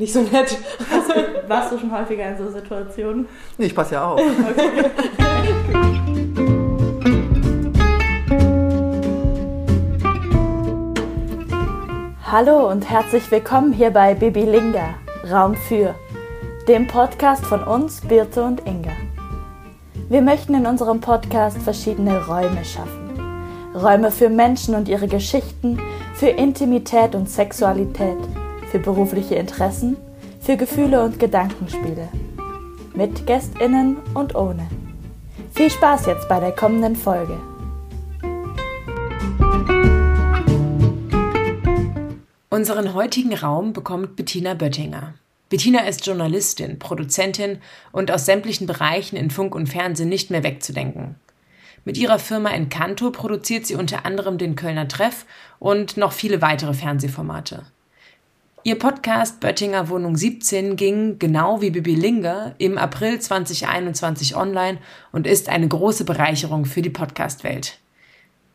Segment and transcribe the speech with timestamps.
[0.00, 0.56] nicht so nett.
[1.46, 3.28] Warst du schon häufiger in so Situationen?
[3.58, 4.20] Nee, ich passe ja auf.
[12.24, 14.94] Hallo und herzlich willkommen hier bei Bibi Linga,
[15.30, 15.94] Raum für,
[16.66, 18.92] dem Podcast von uns, Birte und Inga.
[20.08, 23.10] Wir möchten in unserem Podcast verschiedene Räume schaffen.
[23.74, 25.78] Räume für Menschen und ihre Geschichten,
[26.14, 28.16] für Intimität und Sexualität,
[28.70, 29.96] für berufliche Interessen,
[30.40, 32.08] für Gefühle und Gedankenspiele.
[32.94, 34.68] Mit Gästinnen und ohne.
[35.52, 37.38] Viel Spaß jetzt bei der kommenden Folge.
[42.48, 45.14] Unseren heutigen Raum bekommt Bettina Böttinger.
[45.48, 47.58] Bettina ist Journalistin, Produzentin
[47.90, 51.16] und aus sämtlichen Bereichen in Funk und Fernsehen nicht mehr wegzudenken.
[51.84, 55.26] Mit ihrer Firma Encanto produziert sie unter anderem den Kölner Treff
[55.58, 57.64] und noch viele weitere Fernsehformate.
[58.62, 64.76] Ihr Podcast Böttinger Wohnung 17 ging, genau wie Bibi Linger, im April 2021 online
[65.12, 67.78] und ist eine große Bereicherung für die Podcastwelt.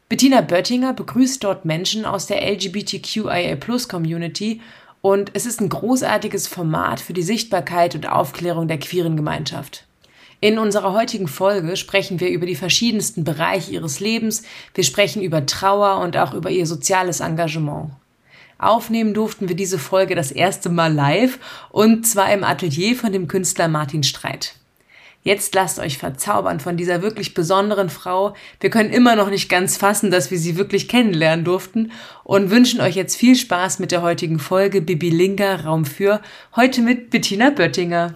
[0.07, 4.61] Bettina Böttinger begrüßt dort Menschen aus der LGBTQIA-Plus-Community
[5.01, 9.87] und es ist ein großartiges Format für die Sichtbarkeit und Aufklärung der queeren Gemeinschaft.
[10.39, 14.43] In unserer heutigen Folge sprechen wir über die verschiedensten Bereiche ihres Lebens,
[14.75, 17.89] wir sprechen über Trauer und auch über ihr soziales Engagement.
[18.57, 21.39] Aufnehmen durften wir diese Folge das erste Mal live
[21.71, 24.55] und zwar im Atelier von dem Künstler Martin Streit.
[25.25, 28.35] Jetzt lasst euch verzaubern von dieser wirklich besonderen Frau.
[28.59, 31.91] Wir können immer noch nicht ganz fassen, dass wir sie wirklich kennenlernen durften
[32.23, 36.21] und wünschen euch jetzt viel Spaß mit der heutigen Folge Bibi Linga Raum für
[36.55, 38.13] heute mit Bettina Böttinger.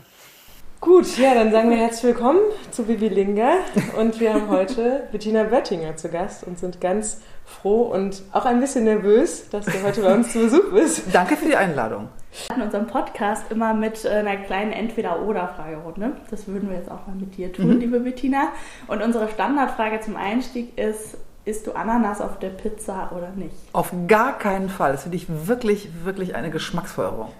[0.82, 2.40] Gut, ja, dann sagen wir herzlich willkommen
[2.72, 3.56] zu Bibi Linga
[3.98, 8.62] und wir haben heute Bettina Böttinger zu Gast und sind ganz froh und auch ein
[8.62, 11.04] bisschen nervös, dass du heute bei uns zu Besuch bist.
[11.12, 12.08] Danke für die Einladung.
[12.32, 16.14] Wir hatten unseren Podcast immer mit äh, einer kleinen Entweder-Oder-Fragerunde.
[16.32, 17.80] Das würden wir jetzt auch mal mit dir tun, mhm.
[17.80, 18.48] liebe Bettina.
[18.88, 23.56] Und unsere Standardfrage zum Einstieg ist, isst du Ananas auf der Pizza oder nicht?
[23.74, 24.94] Auf gar keinen Fall.
[24.94, 27.34] Das finde ich wirklich, wirklich eine Geschmacksförderung.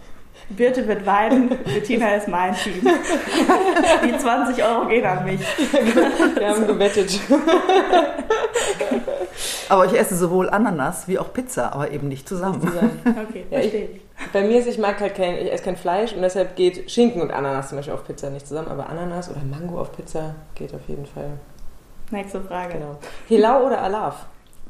[0.50, 2.82] Birte wird weinen, Bettina ist mein Team.
[4.06, 5.42] Die 20 Euro gehen an mich.
[6.36, 7.20] Wir haben gewettet.
[9.70, 12.60] Aber ich esse sowohl Ananas wie auch Pizza, aber eben nicht zusammen.
[13.06, 14.02] Okay, verstehe ich.
[14.34, 17.22] Bei mir ist, ich mag halt kein, ich esse kein Fleisch und deshalb geht Schinken
[17.22, 20.74] und Ananas zum Beispiel auf Pizza nicht zusammen, aber Ananas oder Mango auf Pizza geht
[20.74, 21.30] auf jeden Fall.
[22.10, 22.74] Nächste Frage.
[22.74, 22.98] Genau.
[23.28, 24.26] Hilau oder Alaf?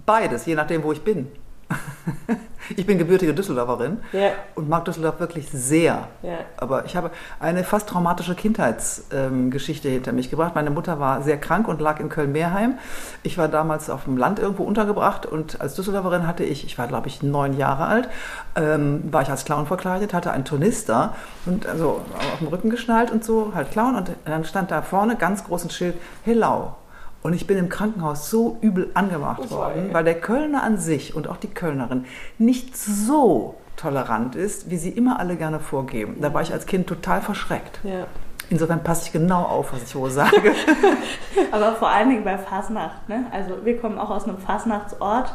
[0.06, 1.32] Beides, je nachdem, wo ich bin.
[2.76, 4.30] Ich bin gebürtige Düsseldorferin ja.
[4.56, 6.08] und mag Düsseldorf wirklich sehr.
[6.22, 6.38] Ja.
[6.58, 7.10] Aber ich habe
[7.40, 10.54] eine fast traumatische Kindheitsgeschichte ähm, hinter mich gebracht.
[10.56, 12.78] Meine Mutter war sehr krank und lag in Köln-Meerheim.
[13.24, 16.88] Ich war damals auf dem Land irgendwo untergebracht und als Düsseldorferin hatte ich, ich war
[16.88, 18.10] glaube ich neun Jahre alt,
[18.56, 21.16] ähm, war ich als Clown verkleidet, hatte einen Turnister
[21.46, 22.02] und also
[22.34, 23.96] auf dem Rücken geschnallt und so, halt Clown.
[23.96, 26.76] Und dann stand da vorne ganz groß Schild, Hello.
[27.22, 31.16] Und ich bin im Krankenhaus so übel angemacht oh, worden, weil der Kölner an sich
[31.16, 32.06] und auch die Kölnerin
[32.38, 36.18] nicht so tolerant ist, wie sie immer alle gerne vorgeben.
[36.22, 37.80] Da war ich als Kind total verschreckt.
[37.84, 38.08] Ja.
[38.50, 40.54] Insofern passe ich genau auf, was ich wohl sage.
[41.52, 43.08] aber vor allen Dingen bei Fasnacht.
[43.08, 43.26] Ne?
[43.32, 45.34] Also wir kommen auch aus einem Fasnachtsort.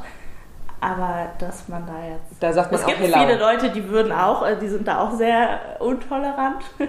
[0.81, 2.43] Aber dass man da jetzt.
[2.43, 3.21] Da sagt man es auch gibt Hellau.
[3.21, 6.62] viele Leute, die würden auch, äh, die sind da auch sehr untolerant.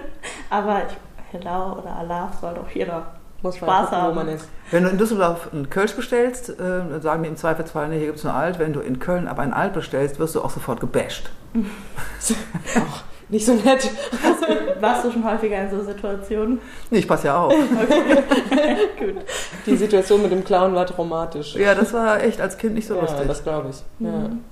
[0.50, 0.96] aber ich,
[1.32, 3.15] Hellau oder Allah soll doch jeder
[3.46, 4.10] muss Spaß gucken, haben.
[4.10, 4.48] wo man ist.
[4.70, 8.18] Wenn du in Düsseldorf einen Kölsch bestellst, äh, sagen wir im Zweifelsfall, nee, hier gibt
[8.18, 8.58] es nur Alt.
[8.58, 11.30] Wenn du in Köln aber einen Alt bestellst, wirst du auch sofort gebasht.
[11.54, 13.90] auch nicht so nett.
[14.22, 16.60] Warst, warst du schon häufiger in so Situationen?
[16.90, 17.52] Nee, ich passe ja auf.
[17.82, 18.76] Okay.
[18.98, 19.24] Gut.
[19.66, 21.54] Die Situation mit dem Clown war traumatisch.
[21.56, 23.26] Ja, das war echt als Kind nicht so ja, lustig.
[23.26, 23.76] das glaube ich.
[23.98, 24.10] Ja.
[24.10, 24.44] Mhm.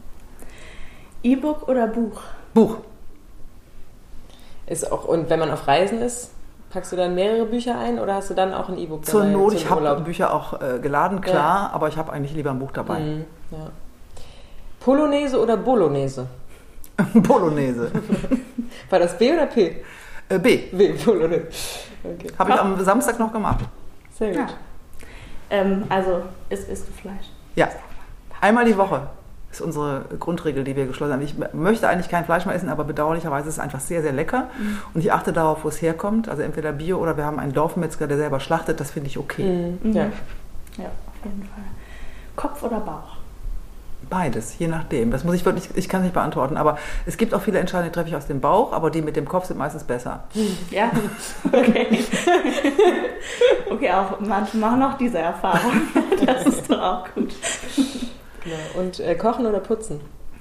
[1.22, 2.20] E-Book oder Buch?
[2.52, 2.78] Buch.
[4.66, 6.30] Ist auch, und wenn man auf Reisen ist,
[6.74, 9.54] Packst du dann mehrere Bücher ein oder hast du dann auch ein E-Book Zur Not,
[9.54, 11.70] ich habe Bücher auch äh, geladen, klar, ja.
[11.72, 12.98] aber ich habe eigentlich lieber ein Buch dabei.
[12.98, 13.70] Mhm, ja.
[14.80, 16.26] Polonaise oder Bolognese?
[17.14, 17.92] Bolognese.
[18.90, 19.84] War das B oder P?
[20.28, 20.56] Äh, B.
[20.72, 21.46] B, Bolognese.
[22.02, 22.32] Okay.
[22.36, 23.64] Habe ich am Samstag noch gemacht.
[24.18, 24.38] Sehr gut.
[24.38, 24.46] Ja.
[25.50, 27.26] Ähm, also, isst, isst du Fleisch?
[27.54, 27.68] Ja.
[28.40, 29.00] Einmal die Woche
[29.54, 31.22] ist unsere Grundregel, die wir geschlossen haben.
[31.22, 34.48] Ich möchte eigentlich kein Fleisch mehr essen, aber bedauerlicherweise ist es einfach sehr, sehr lecker.
[34.58, 34.78] Mhm.
[34.94, 36.28] Und ich achte darauf, wo es herkommt.
[36.28, 38.80] Also entweder Bio oder wir haben einen Dorfmetzger, der selber schlachtet.
[38.80, 39.76] Das finde ich okay.
[39.82, 39.92] Mhm.
[39.92, 40.02] Ja.
[40.76, 41.64] ja, auf jeden Fall.
[42.36, 43.16] Kopf oder Bauch?
[44.10, 45.10] Beides, je nachdem.
[45.10, 46.56] Das muss ich wirklich, ich kann nicht beantworten.
[46.56, 49.16] Aber es gibt auch viele Entscheidungen, die treffe ich aus dem Bauch, aber die mit
[49.16, 50.24] dem Kopf sind meistens besser.
[50.70, 50.90] Ja,
[51.46, 51.86] okay.
[53.70, 55.72] okay, auch manche machen auch diese Erfahrung.
[56.26, 57.34] Das ist doch auch gut.
[58.44, 58.56] Genau.
[58.80, 60.00] Und äh, kochen oder putzen?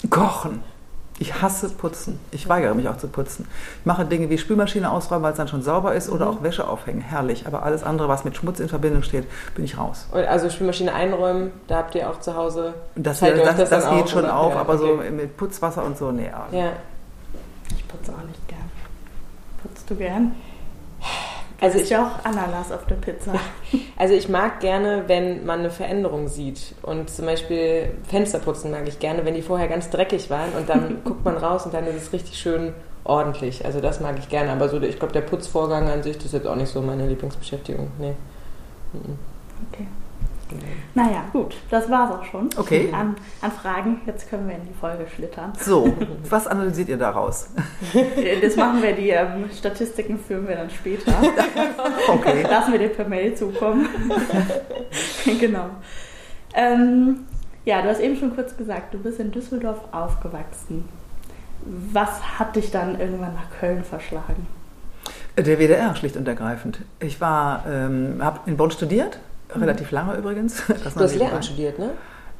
[0.09, 0.61] Kochen.
[1.19, 2.19] Ich hasse Putzen.
[2.31, 3.47] Ich weigere mich auch zu putzen.
[3.79, 6.37] Ich mache Dinge wie Spülmaschine ausräumen, weil es dann schon sauber ist, oder Mhm.
[6.37, 7.01] auch Wäsche aufhängen.
[7.01, 7.45] Herrlich.
[7.45, 10.07] Aber alles andere, was mit Schmutz in Verbindung steht, bin ich raus.
[10.11, 12.73] Und also Spülmaschine einräumen, da habt ihr auch zu Hause.
[12.95, 14.35] Das, das, das, das dann geht auf, schon oder?
[14.37, 15.11] auf, Ja, aber so okay.
[15.11, 16.29] mit Putzwasser und so, nee.
[16.51, 16.71] Ja.
[17.77, 18.59] Ich putze auch nicht gern.
[19.61, 20.35] Putzt du gern?
[21.63, 23.33] Also ist ich, ja auch Ananas auf der Pizza.
[23.97, 26.75] also ich mag gerne, wenn man eine Veränderung sieht.
[26.81, 31.01] Und zum Beispiel Fensterputzen mag ich gerne, wenn die vorher ganz dreckig waren und dann
[31.05, 32.73] guckt man raus und dann ist es richtig schön
[33.05, 33.63] ordentlich.
[33.65, 34.51] Also das mag ich gerne.
[34.51, 37.07] Aber so, ich glaube, der Putzvorgang an sich, das ist jetzt auch nicht so meine
[37.07, 37.87] Lieblingsbeschäftigung.
[37.97, 38.13] Nee.
[39.71, 39.87] Okay.
[40.95, 42.49] Naja, gut, das war's auch schon.
[42.57, 42.89] Okay.
[42.93, 44.01] An, an Fragen.
[44.05, 45.53] Jetzt können wir in die Folge schlittern.
[45.59, 45.93] So,
[46.29, 47.49] was analysiert ihr daraus?
[48.41, 51.13] Das machen wir, die ähm, Statistiken führen wir dann später.
[52.07, 52.43] Okay.
[52.43, 53.87] Lassen wir dir per Mail zukommen.
[55.39, 55.69] genau.
[56.53, 57.25] Ähm,
[57.65, 60.87] ja, du hast eben schon kurz gesagt, du bist in Düsseldorf aufgewachsen.
[61.65, 64.47] Was hat dich dann irgendwann nach Köln verschlagen?
[65.37, 66.79] Der WDR, schlicht und ergreifend.
[66.99, 69.19] Ich war, ähm, habe in Bonn studiert,
[69.59, 70.63] relativ lange übrigens.
[70.83, 71.89] Das Du hast Lehramt nicht studiert, ne?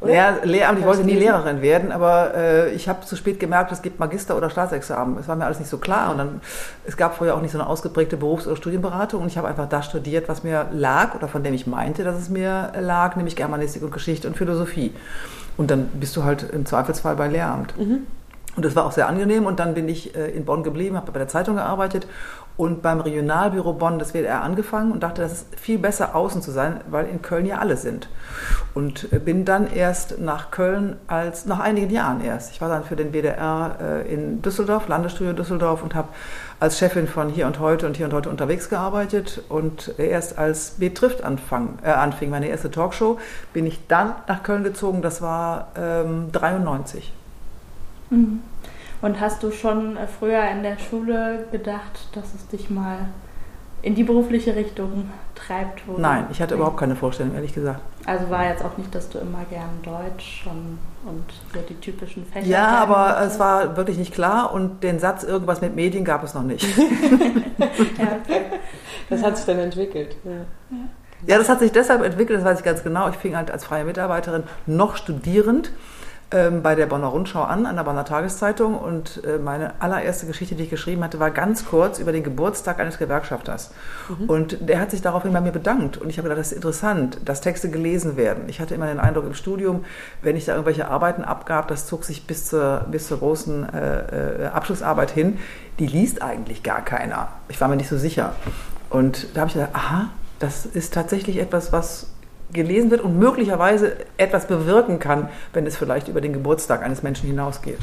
[0.06, 1.13] Ja, Lehramt, ich wollte nie?
[1.13, 5.18] Lehrerin werden, aber äh, ich habe zu spät gemerkt, es gibt Magister- oder Staatsexamen.
[5.18, 6.42] Es war mir alles nicht so klar und dann,
[6.86, 9.69] es gab vorher auch nicht so eine ausgeprägte Berufs- oder Studienberatung und ich habe einfach
[9.69, 13.36] das studiert, was mir lag oder von dem ich meinte, dass es mir lag, nämlich
[13.38, 14.94] Germanistik und Geschichte und Philosophie.
[15.56, 17.74] Und dann bist du halt im Zweifelsfall bei Lehramt.
[18.56, 21.12] Und das war auch sehr angenehm und dann bin ich äh, in Bonn geblieben, habe
[21.12, 22.06] bei der Zeitung gearbeitet
[22.55, 26.51] und beim Regionalbüro Bonn des WDR angefangen und dachte, das ist viel besser außen zu
[26.51, 28.09] sein, weil in Köln ja alle sind.
[28.75, 32.51] Und äh, bin dann erst nach Köln als, nach einigen Jahren erst.
[32.51, 36.09] Ich war dann für den WDR äh, in Düsseldorf, Landesstudio Düsseldorf und habe
[36.59, 40.71] als Chefin von Hier und Heute und Hier und Heute unterwegs gearbeitet und erst als
[40.77, 43.19] Betrifft anfang, äh, anfing, meine erste Talkshow,
[43.53, 47.11] bin ich dann nach Köln gezogen, das war ähm, 93.
[48.11, 48.41] Mhm.
[49.03, 53.09] Und hast du schon äh, früher in der Schule gedacht, dass es dich mal
[53.81, 55.85] in die berufliche Richtung treibt?
[55.85, 57.81] wo du Nein, ich hatte überhaupt keine Vorstellung, ehrlich gesagt.
[58.05, 62.25] Also war jetzt auch nicht, dass du immer gern Deutsch und, und so die typischen
[62.25, 62.47] Fächer.
[62.47, 63.33] Ja, aber wolltest?
[63.33, 66.65] es war wirklich nicht klar und den Satz irgendwas mit Medien gab es noch nicht.
[67.97, 68.41] Ja, okay.
[69.09, 70.15] Das hat sich dann entwickelt.
[70.23, 70.31] Ja.
[71.25, 73.09] Ja, das hat sich deshalb entwickelt, das weiß ich ganz genau.
[73.09, 75.71] Ich fing halt als freie Mitarbeiterin noch studierend
[76.62, 78.77] bei der Bonner Rundschau an, an der Bonner Tageszeitung.
[78.77, 82.80] Und äh, meine allererste Geschichte, die ich geschrieben hatte, war ganz kurz über den Geburtstag
[82.80, 83.71] eines Gewerkschafters.
[84.27, 85.97] Und der hat sich daraufhin bei mir bedankt.
[85.97, 88.44] Und ich habe gedacht, das ist interessant, dass Texte gelesen werden.
[88.47, 89.85] Ich hatte immer den Eindruck im Studium,
[90.21, 94.44] wenn ich da irgendwelche Arbeiten abgab, das zog sich bis zur, bis zur großen äh,
[94.44, 95.39] äh, Abschlussarbeit hin.
[95.80, 97.30] Die liest eigentlich gar keiner.
[97.47, 98.35] Ich war mir nicht so sicher.
[98.89, 100.09] Und da habe ich gedacht, aha,
[100.39, 102.12] das ist tatsächlich etwas, was
[102.53, 107.27] gelesen wird und möglicherweise etwas bewirken kann, wenn es vielleicht über den Geburtstag eines Menschen
[107.27, 107.79] hinausgeht.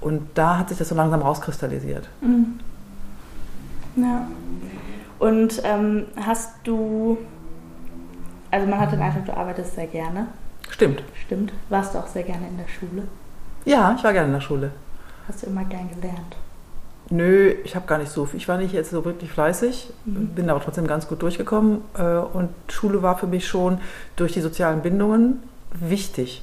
[0.00, 2.08] Und da hat sich das so langsam rauskristallisiert.
[2.20, 2.60] Mhm.
[3.96, 4.26] Ja.
[5.18, 7.18] Und ähm, hast du,
[8.50, 10.28] also man hat den Eindruck, du arbeitest sehr gerne.
[10.70, 11.02] Stimmt.
[11.14, 11.52] Stimmt.
[11.68, 13.08] Warst du auch sehr gerne in der Schule?
[13.64, 14.70] Ja, ich war gerne in der Schule.
[15.28, 16.36] Hast du immer gern gelernt?
[17.12, 18.38] Nö, ich habe gar nicht so viel.
[18.38, 20.28] Ich war nicht jetzt so wirklich fleißig, Mhm.
[20.28, 21.82] bin aber trotzdem ganz gut durchgekommen.
[21.98, 23.78] äh, Und Schule war für mich schon
[24.16, 25.42] durch die sozialen Bindungen
[25.72, 26.42] wichtig.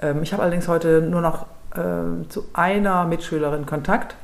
[0.00, 4.14] Ähm, Ich habe allerdings heute nur noch ähm, zu einer Mitschülerin Kontakt,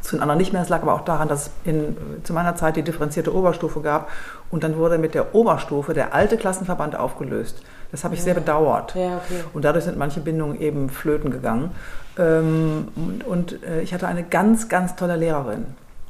[0.00, 0.62] zu den anderen nicht mehr.
[0.62, 1.94] Es lag aber auch daran, dass es in,
[2.24, 4.10] zu meiner Zeit die differenzierte Oberstufe gab
[4.50, 7.62] und dann wurde mit der Oberstufe der alte Klassenverband aufgelöst.
[7.90, 8.94] Das habe ich sehr bedauert.
[8.94, 9.44] Ja, okay.
[9.52, 11.70] Und dadurch sind manche Bindungen eben flöten gegangen.
[12.18, 15.66] Ähm, und und äh, ich hatte eine ganz, ganz tolle Lehrerin.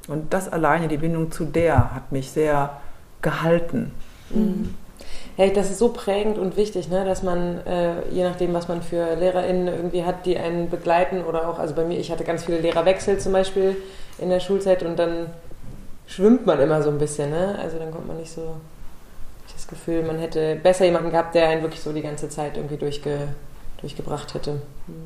[0.09, 2.71] Und das alleine, die Bindung zu der, hat mich sehr
[3.21, 3.92] gehalten.
[4.30, 4.75] Mhm.
[5.37, 8.82] Ja, das ist so prägend und wichtig, ne, dass man, äh, je nachdem, was man
[8.82, 12.44] für LehrerInnen irgendwie hat, die einen begleiten oder auch, also bei mir, ich hatte ganz
[12.44, 13.76] viele Lehrerwechsel zum Beispiel
[14.18, 15.28] in der Schulzeit und dann
[16.06, 17.59] schwimmt man immer so ein bisschen, ne?
[17.62, 18.56] Also dann kommt man nicht so,
[19.47, 22.56] ich das Gefühl, man hätte besser jemanden gehabt, der einen wirklich so die ganze Zeit
[22.56, 23.28] irgendwie durchge,
[23.82, 24.62] durchgebracht hätte.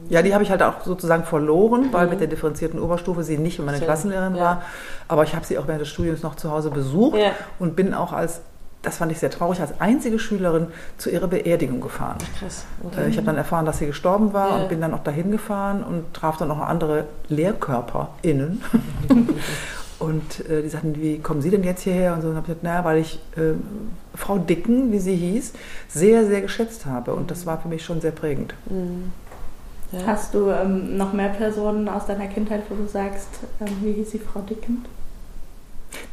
[0.09, 2.11] Ja, die habe ich halt auch sozusagen verloren, weil Mhm.
[2.11, 3.87] mit der differenzierten Oberstufe sie nicht meine Schön.
[3.87, 4.43] Klassenlehrerin Ja.
[4.45, 4.63] war.
[5.09, 7.93] Aber ich habe sie auch während des Studiums noch zu Hause besucht Ja, und bin
[7.95, 8.41] auch als,
[8.83, 10.69] das fand ich sehr traurig, als einzige Schülerin
[10.99, 12.19] zu ihrer Beerdigung gefahren.
[12.39, 12.65] krass.
[12.83, 13.09] Äh, Okay.
[13.09, 14.57] Ich habe dann erfahren, dass sie gestorben war Ja.
[14.57, 18.63] und bin dann auch dahin gefahren und traf dann noch andere LehrkörperInnen.
[19.99, 22.15] und äh, die sagten, wie kommen Sie denn jetzt hierher?
[22.15, 23.55] Und so und habe ich gesagt, naja, weil ich äh,
[24.15, 25.53] Frau Dicken, wie sie hieß,
[25.89, 27.15] sehr, sehr geschätzt habe.
[27.15, 28.55] Und das war für mich schon sehr prägend.
[28.69, 29.13] Mhm.
[29.93, 30.01] Ja.
[30.07, 33.29] Hast du ähm, noch mehr Personen aus deiner Kindheit, wo du sagst,
[33.61, 34.85] ähm, wie hieß sie Frau Dicken?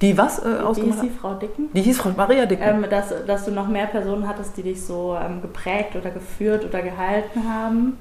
[0.01, 1.15] Die was äh, Wie hieß ausgemacht sie hat?
[1.19, 1.69] Frau Dicken?
[1.73, 2.63] Die hieß Frau Maria Dicken.
[2.63, 6.63] Ähm, dass, dass du noch mehr Personen hattest, die dich so ähm, geprägt oder geführt
[6.63, 7.97] oder gehalten haben?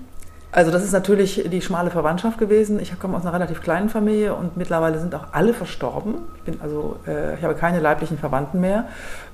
[0.53, 2.79] Also das ist natürlich die schmale Verwandtschaft gewesen.
[2.79, 6.17] Ich komme aus einer relativ kleinen Familie und mittlerweile sind auch alle verstorben.
[6.37, 8.87] Ich, bin also, äh, ich habe keine leiblichen Verwandten mehr.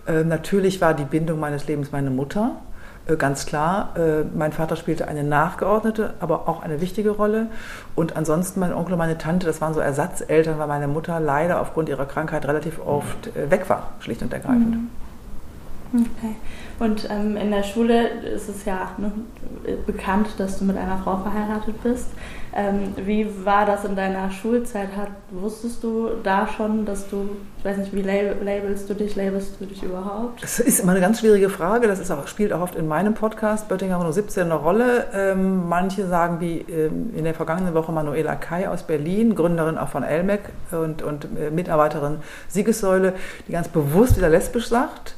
[0.06, 2.52] Äh, natürlich war die Bindung meines Lebens meine Mutter.
[3.08, 7.48] Äh, ganz klar, äh, mein Vater spielte eine nachgeordnete, aber auch eine wichtige Rolle.
[7.96, 11.60] Und ansonsten mein Onkel und meine Tante, das waren so Ersatzeltern, weil meine Mutter leider
[11.60, 14.76] aufgrund ihrer Krankheit relativ oft äh, weg war, schlicht und ergreifend.
[15.92, 16.06] Mhm.
[16.18, 16.36] Okay.
[16.78, 19.10] Und ähm, in der Schule ist es ja ne,
[19.86, 22.06] bekannt, dass du mit einer Frau verheiratet bist.
[22.54, 24.88] Ähm, wie war das in deiner Schulzeit?
[24.96, 29.60] Hat, wusstest du da schon, dass du, ich weiß nicht, wie labelst du dich, labelst
[29.60, 30.42] du dich überhaupt?
[30.42, 31.88] Das ist immer eine ganz schwierige Frage.
[31.88, 35.06] Das ist auch, spielt auch oft in meinem Podcast, Böttinger nur 17, eine Rolle.
[35.12, 39.88] Ähm, manche sagen, wie ähm, in der vergangenen Woche Manuela Kai aus Berlin, Gründerin auch
[39.88, 43.14] von Elmec und, und äh, Mitarbeiterin Siegessäule,
[43.48, 45.16] die ganz bewusst wieder lesbisch sagt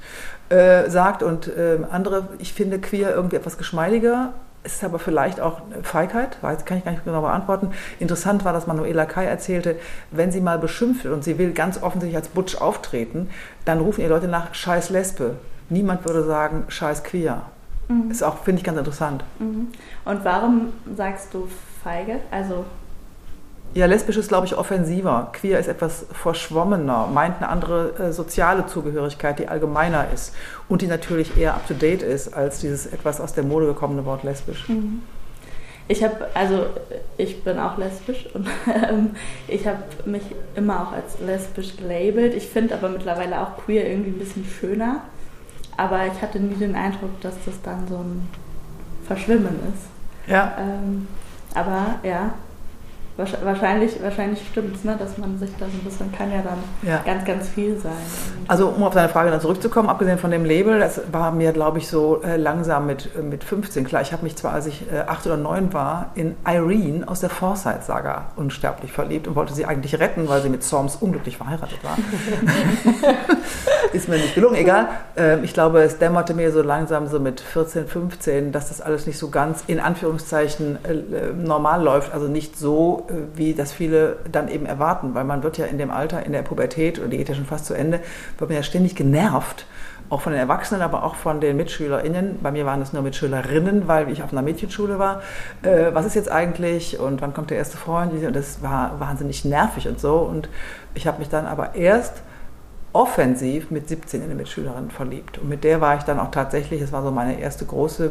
[0.51, 4.33] äh, sagt und äh, andere, ich finde queer irgendwie etwas geschmeidiger.
[4.63, 7.71] Es ist aber vielleicht auch Feigheit, weiß, kann ich gar nicht genau beantworten.
[7.99, 9.77] Interessant war, dass Manuela Kai erzählte,
[10.11, 13.31] wenn sie mal beschimpft wird und sie will ganz offensichtlich als Butch auftreten,
[13.65, 15.37] dann rufen ihr Leute nach Scheiß Lesbe.
[15.71, 17.43] Niemand würde sagen Scheiß Queer.
[17.89, 18.11] Mhm.
[18.11, 19.25] Ist auch, finde ich, ganz interessant.
[19.39, 19.69] Mhm.
[20.05, 21.49] Und warum sagst du
[21.83, 22.17] feige?
[22.31, 22.67] Also
[23.75, 25.31] ja, lesbisch ist, glaube ich, offensiver.
[25.33, 30.35] Queer ist etwas verschwommener, meint eine andere äh, soziale Zugehörigkeit, die allgemeiner ist
[30.69, 34.69] und die natürlich eher up-to-date ist als dieses etwas aus der Mode gekommene Wort lesbisch.
[34.69, 35.03] Mhm.
[35.87, 36.67] Ich habe, also
[37.17, 38.47] ich bin auch lesbisch und
[38.89, 39.11] ähm,
[39.49, 40.23] ich habe mich
[40.55, 42.35] immer auch als lesbisch gelabelt.
[42.35, 45.03] Ich finde aber mittlerweile auch queer irgendwie ein bisschen schöner.
[45.77, 48.29] Aber ich hatte nie den Eindruck, dass das dann so ein
[49.07, 50.31] Verschwimmen ist.
[50.31, 50.57] Ja.
[50.59, 51.09] Ähm,
[51.55, 52.35] aber ja,
[53.21, 54.97] Wahrscheinlich, wahrscheinlich stimmt es, ne?
[54.99, 57.03] dass man sich da so ein bisschen, kann ja dann ja.
[57.05, 57.93] ganz, ganz viel sein.
[58.49, 61.79] Also um auf deine Frage dann zurückzukommen, abgesehen von dem Label, das war mir, glaube
[61.79, 64.01] ich, so äh, langsam mit, äh, mit 15 klar.
[64.01, 67.29] Ich habe mich zwar, als ich äh, 8 oder 9 war, in Irene aus der
[67.31, 71.99] Forsyth-Saga unsterblich verliebt und wollte sie eigentlich retten, weil sie mit Storms unglücklich verheiratet war.
[73.93, 74.89] Ist mir nicht gelungen, egal.
[75.17, 79.07] Äh, ich glaube, es dämmerte mir so langsam so mit 14, 15, dass das alles
[79.07, 80.79] nicht so ganz in Anführungszeichen
[81.37, 85.67] normal läuft, also nicht so wie das viele dann eben erwarten, weil man wird ja
[85.67, 88.01] in dem Alter, in der Pubertät, und die geht ja schon fast zu Ende,
[88.39, 89.67] wird man ja ständig genervt,
[90.11, 92.41] auch von den Erwachsenen, aber auch von den MitschülerInnen.
[92.43, 95.23] Bei mir waren es nur Mitschülerinnen, weil ich auf einer Mädchenschule war.
[95.63, 98.13] Äh, was ist jetzt eigentlich und wann kommt der erste Freund?
[98.13, 100.17] Und das war wahnsinnig nervig und so.
[100.17, 100.49] Und
[100.95, 102.23] ich habe mich dann aber erst
[102.93, 105.39] offensiv mit 17 in eine Mitschülerin verliebt.
[105.39, 108.11] Und mit der war ich dann auch tatsächlich, es war so meine erste große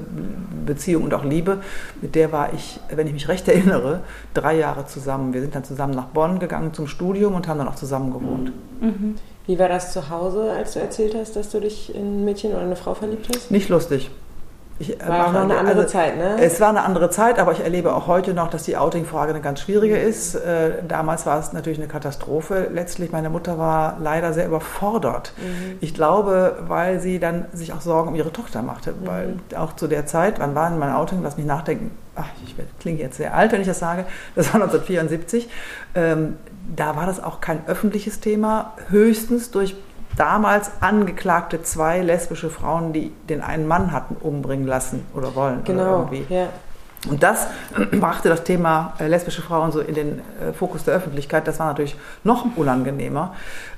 [0.65, 1.61] Beziehung und auch Liebe,
[2.01, 4.01] mit der war ich, wenn ich mich recht erinnere,
[4.33, 5.33] drei Jahre zusammen.
[5.33, 8.51] Wir sind dann zusammen nach Bonn gegangen zum Studium und haben dann auch zusammen gewohnt.
[8.79, 9.15] Mhm.
[9.45, 12.51] Wie war das zu Hause, als du erzählt hast, dass du dich in ein Mädchen
[12.51, 13.51] oder eine Frau verliebt hast?
[13.51, 14.11] Nicht lustig.
[14.79, 16.37] Ich äh, war auch noch eine andere also, Zeit, ne?
[16.39, 19.41] Es war eine andere Zeit, aber ich erlebe auch heute noch, dass die Outing-Frage eine
[19.41, 20.35] ganz schwierige ist.
[20.35, 22.69] Äh, damals war es natürlich eine Katastrophe.
[22.71, 25.33] Letztlich, meine Mutter war leider sehr überfordert.
[25.37, 25.77] Mhm.
[25.81, 28.93] Ich glaube, weil sie dann sich auch Sorgen um ihre Tochter machte.
[28.93, 29.07] Mhm.
[29.07, 31.19] Weil auch zu der Zeit, wann war denn mein Outing?
[31.23, 31.91] Lass mich nachdenken.
[32.15, 34.05] Ach, ich klinge jetzt sehr alt, wenn ich das sage.
[34.35, 35.49] Das war 1974.
[35.93, 36.37] Ähm,
[36.73, 39.75] da war das auch kein öffentliches Thema, höchstens durch
[40.19, 45.63] damals angeklagte zwei lesbische Frauen, die den einen Mann hatten umbringen lassen oder wollen.
[45.63, 46.09] Genau.
[46.09, 46.47] Oder ja.
[47.07, 47.47] Und das
[47.99, 51.47] brachte das Thema äh, lesbische Frauen so in den äh, Fokus der Öffentlichkeit.
[51.47, 51.95] Das war natürlich
[52.25, 53.35] noch unangenehmer.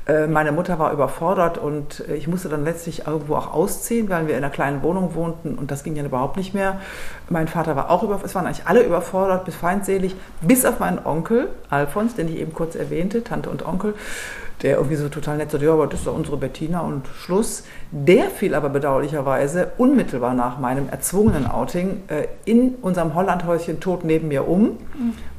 [0.07, 4.35] Äh, meine Mutter war überfordert und ich musste dann letztlich irgendwo auch ausziehen, weil wir
[4.35, 6.79] in einer kleinen Wohnung wohnten und das ging ja überhaupt nicht mehr.
[7.29, 10.99] Mein Vater war auch überfordert, es waren eigentlich alle überfordert, bis feindselig, bis auf meinen
[11.05, 13.93] Onkel Alfons, den ich eben kurz erwähnte, Tante und Onkel
[14.61, 17.63] der irgendwie so total nett sagt, ja, aber das ist doch unsere Bettina und Schluss.
[17.91, 24.27] Der fiel aber bedauerlicherweise unmittelbar nach meinem erzwungenen Outing äh, in unserem Hollandhäuschen tot neben
[24.27, 24.77] mir um,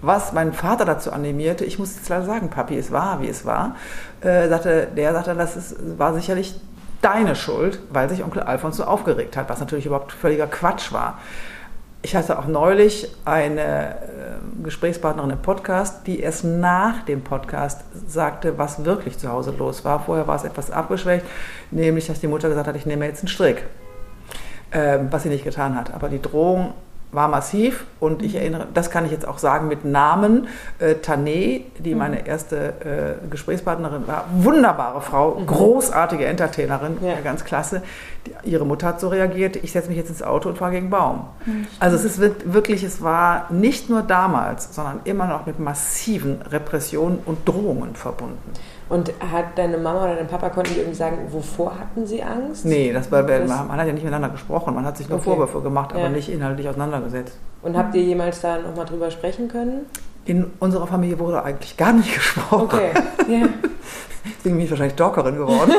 [0.01, 3.47] was meinen Vater dazu animierte, ich muss jetzt leider sagen, Papi, es war, wie es
[3.47, 3.77] war,
[4.21, 6.55] äh, sagte, der sagte, das ist, war sicherlich
[7.01, 11.19] deine Schuld, weil sich Onkel Alfons so aufgeregt hat, was natürlich überhaupt völliger Quatsch war.
[12.05, 13.95] Ich hatte auch neulich eine äh,
[14.65, 20.01] Gesprächspartnerin im Podcast, die erst nach dem Podcast sagte, was wirklich zu Hause los war.
[20.01, 21.25] Vorher war es etwas abgeschwächt,
[21.71, 23.63] nämlich dass die Mutter gesagt hat, ich nehme jetzt einen Strick,
[24.73, 25.95] ähm, was sie nicht getan hat.
[25.95, 26.75] Aber die Drohung
[27.13, 31.61] war massiv und ich erinnere, das kann ich jetzt auch sagen mit Namen, äh, Tané,
[31.79, 31.99] die mhm.
[31.99, 35.47] meine erste äh, Gesprächspartnerin war, wunderbare Frau, mhm.
[35.47, 37.21] großartige Entertainerin, ja.
[37.23, 37.83] ganz klasse.
[38.27, 40.89] Die, ihre Mutter hat so reagiert, ich setze mich jetzt ins Auto und fahre gegen
[40.89, 41.27] Baum.
[41.45, 41.67] Mhm.
[41.79, 42.19] Also es ist
[42.51, 48.53] wirklich, es war nicht nur damals, sondern immer noch mit massiven Repressionen und Drohungen verbunden.
[48.93, 52.67] Und hat deine Mama oder dein Papa, konnten die irgendwie sagen, wovor hatten sie Angst?
[52.67, 55.31] Nee, das war, das man hat ja nicht miteinander gesprochen, man hat sich nur okay.
[55.31, 56.09] Vorwürfe gemacht, aber ja.
[56.11, 57.39] nicht inhaltlich auseinandergesetzt.
[57.63, 59.87] Und habt ihr jemals da nochmal drüber sprechen können?
[60.27, 62.65] In unserer Familie wurde eigentlich gar nicht gesprochen.
[62.65, 62.91] Okay,
[63.29, 63.49] ja.
[64.37, 65.73] Deswegen bin ich wahrscheinlich Dockerin geworden.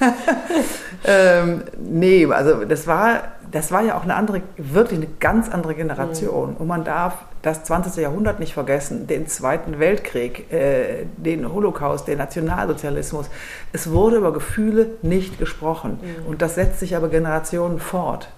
[1.04, 5.74] ähm, nee, also das war, das war ja auch eine andere, wirklich eine ganz andere
[5.74, 6.50] Generation.
[6.50, 6.56] Mhm.
[6.56, 8.02] Und man darf das 20.
[8.02, 13.30] Jahrhundert nicht vergessen, den Zweiten Weltkrieg, äh, den Holocaust, den Nationalsozialismus.
[13.72, 16.00] Es wurde über Gefühle nicht gesprochen.
[16.02, 16.26] Mhm.
[16.26, 18.28] Und das setzt sich aber Generationen fort.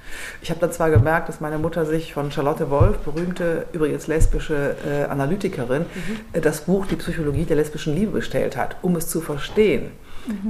[0.42, 4.76] Ich habe dann zwar gemerkt, dass meine Mutter sich von Charlotte Wolf, berühmte, übrigens lesbische
[4.86, 5.86] äh, Analytikerin,
[6.32, 9.90] äh, das Buch Die Psychologie der lesbischen Liebe bestellt hat, um es zu verstehen.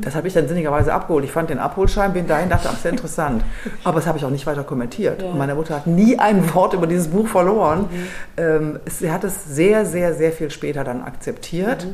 [0.01, 1.25] Das habe ich dann sinnigerweise abgeholt.
[1.25, 3.43] Ich fand den Abholschein, bin dahin, dachte, ach, sehr interessant.
[3.85, 5.23] Aber das habe ich auch nicht weiter kommentiert.
[5.23, 5.33] Ja.
[5.35, 7.89] Meine Mutter hat nie ein Wort über dieses Buch verloren.
[8.37, 11.87] Ähm, es- sie hat es sehr, sehr, sehr viel später dann akzeptiert.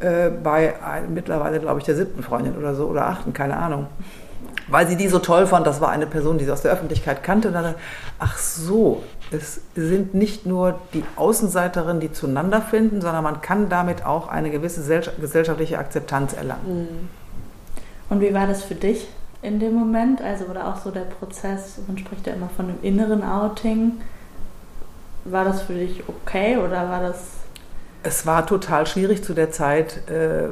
[0.00, 3.86] Äh, bei ein, mittlerweile, glaube ich, der siebten Freundin oder so, oder achten, keine Ahnung.
[4.68, 7.22] Weil sie die so toll fand, das war eine Person, die sie aus der Öffentlichkeit
[7.22, 7.48] kannte.
[7.48, 7.74] Und dann,
[8.18, 14.06] ach so, es sind nicht nur die Außenseiterinnen, die zueinander finden, sondern man kann damit
[14.06, 17.08] auch eine gewisse gesell- gesellschaftliche Akzeptanz erlangen.
[18.10, 19.08] Und wie war das für dich
[19.40, 20.20] in dem Moment?
[20.20, 23.92] Also, oder auch so der Prozess, man spricht ja immer von einem inneren Outing.
[25.24, 27.22] War das für dich okay oder war das.
[28.02, 30.48] Es war total schwierig zu der Zeit, äh,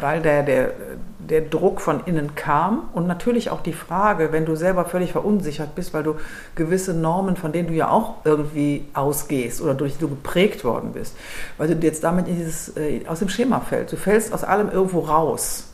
[0.00, 0.72] weil der, der,
[1.18, 5.74] der Druck von innen kam und natürlich auch die Frage, wenn du selber völlig verunsichert
[5.74, 6.16] bist, weil du
[6.56, 10.92] gewisse Normen, von denen du ja auch irgendwie ausgehst oder durch die du geprägt worden
[10.92, 11.16] bist,
[11.56, 13.92] weil du jetzt damit dieses, äh, aus dem Schema fällst.
[13.92, 15.71] Du fällst aus allem irgendwo raus.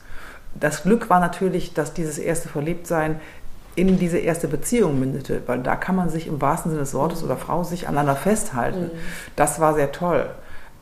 [0.54, 3.20] Das Glück war natürlich, dass dieses erste Verliebtsein
[3.74, 7.22] in diese erste Beziehung mündete, weil da kann man sich im wahrsten Sinne des Wortes
[7.22, 8.90] oder Frau sich aneinander festhalten.
[9.36, 10.28] Das war sehr toll.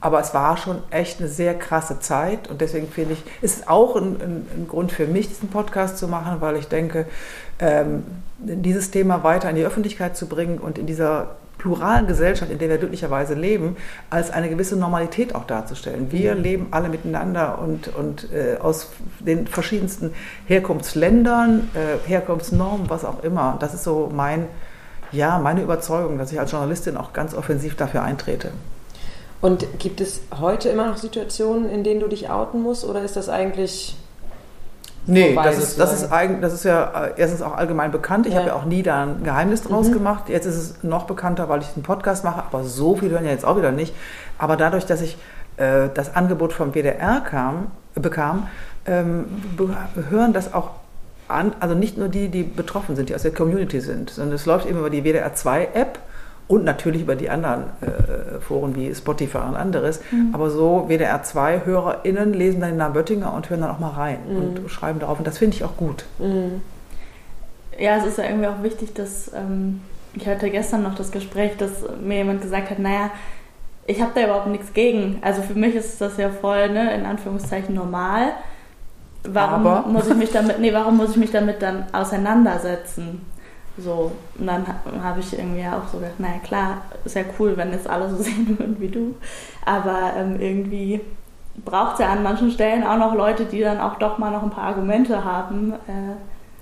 [0.00, 3.68] Aber es war schon echt eine sehr krasse Zeit und deswegen finde ich, ist es
[3.68, 7.06] auch ein, ein, ein Grund für mich, diesen Podcast zu machen, weil ich denke,
[7.58, 8.04] ähm,
[8.38, 12.68] dieses Thema weiter in die Öffentlichkeit zu bringen und in dieser pluralen Gesellschaft, in der
[12.68, 13.76] wir glücklicherweise leben,
[14.08, 16.12] als eine gewisse Normalität auch darzustellen.
[16.12, 20.12] Wir leben alle miteinander und, und äh, aus den verschiedensten
[20.46, 23.56] Herkunftsländern, äh, Herkunftsnormen, was auch immer.
[23.58, 24.46] Das ist so mein,
[25.10, 28.52] ja, meine Überzeugung, dass ich als Journalistin auch ganz offensiv dafür eintrete.
[29.40, 33.16] Und gibt es heute immer noch Situationen, in denen du dich outen musst oder ist
[33.16, 33.96] das eigentlich.
[35.06, 38.26] Nee, das ist, das, ist eigen, das ist ja äh, erstens auch allgemein bekannt.
[38.26, 38.40] Ich Ja.
[38.40, 40.28] habe ja auch nie da ein Geheimnis draus gemacht.
[40.28, 43.30] Jetzt ist es noch bekannter, weil ich einen Podcast mache, aber so viel hören ja
[43.30, 43.94] jetzt auch wieder nicht.
[44.38, 45.16] Aber dadurch, dass ich
[45.58, 48.48] äh, das Angebot vom WDR kam, bekam,
[48.86, 49.24] ähm,
[50.10, 50.70] hören das auch
[51.28, 54.46] an, also nicht nur die, die betroffen sind, die aus der Community sind, sondern es
[54.46, 55.98] läuft eben über die WDR 2 App
[56.48, 60.00] und natürlich über die anderen äh, Foren wie Spotify und anderes.
[60.32, 63.90] Aber so WDR 2 HörerInnen lesen dann den Namen Böttinger und hören dann auch mal
[63.90, 65.18] rein und schreiben darauf.
[65.18, 66.04] Und das finde ich auch gut.
[66.18, 66.62] Mhm.
[67.78, 69.32] Ja, es ist ja irgendwie auch wichtig, dass.
[69.34, 69.80] Ähm,
[70.18, 73.10] ich hatte gestern noch das Gespräch, dass mir jemand gesagt hat: Naja,
[73.86, 75.18] ich habe da überhaupt nichts gegen.
[75.22, 78.32] Also für mich ist das ja voll, ne, in Anführungszeichen normal.
[79.24, 79.88] Warum Aber?
[79.88, 83.20] muss ich mich damit, nee, warum muss ich mich damit dann auseinandersetzen?
[83.78, 87.56] So, und dann ha- habe ich irgendwie auch so gedacht, naja klar, ist ja cool,
[87.56, 89.14] wenn jetzt alle so sehen würden wie du.
[89.64, 91.00] Aber ähm, irgendwie
[91.64, 94.42] braucht es ja an manchen Stellen auch noch Leute, die dann auch doch mal noch
[94.42, 95.72] ein paar Argumente haben.
[95.72, 96.16] Äh,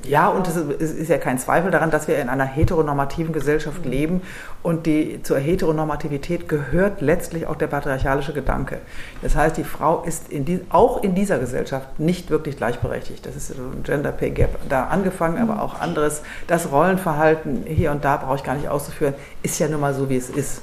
[0.07, 4.23] Ja, und es ist, ja kein Zweifel daran, dass wir in einer heteronormativen Gesellschaft leben
[4.63, 8.79] und die, zur Heteronormativität gehört letztlich auch der patriarchalische Gedanke.
[9.23, 13.25] Das heißt, die Frau ist in die, auch in dieser Gesellschaft nicht wirklich gleichberechtigt.
[13.25, 16.23] Das ist so ein Gender Pay Gap da angefangen, aber auch anderes.
[16.47, 20.09] Das Rollenverhalten hier und da brauche ich gar nicht auszuführen, ist ja nun mal so,
[20.09, 20.63] wie es ist.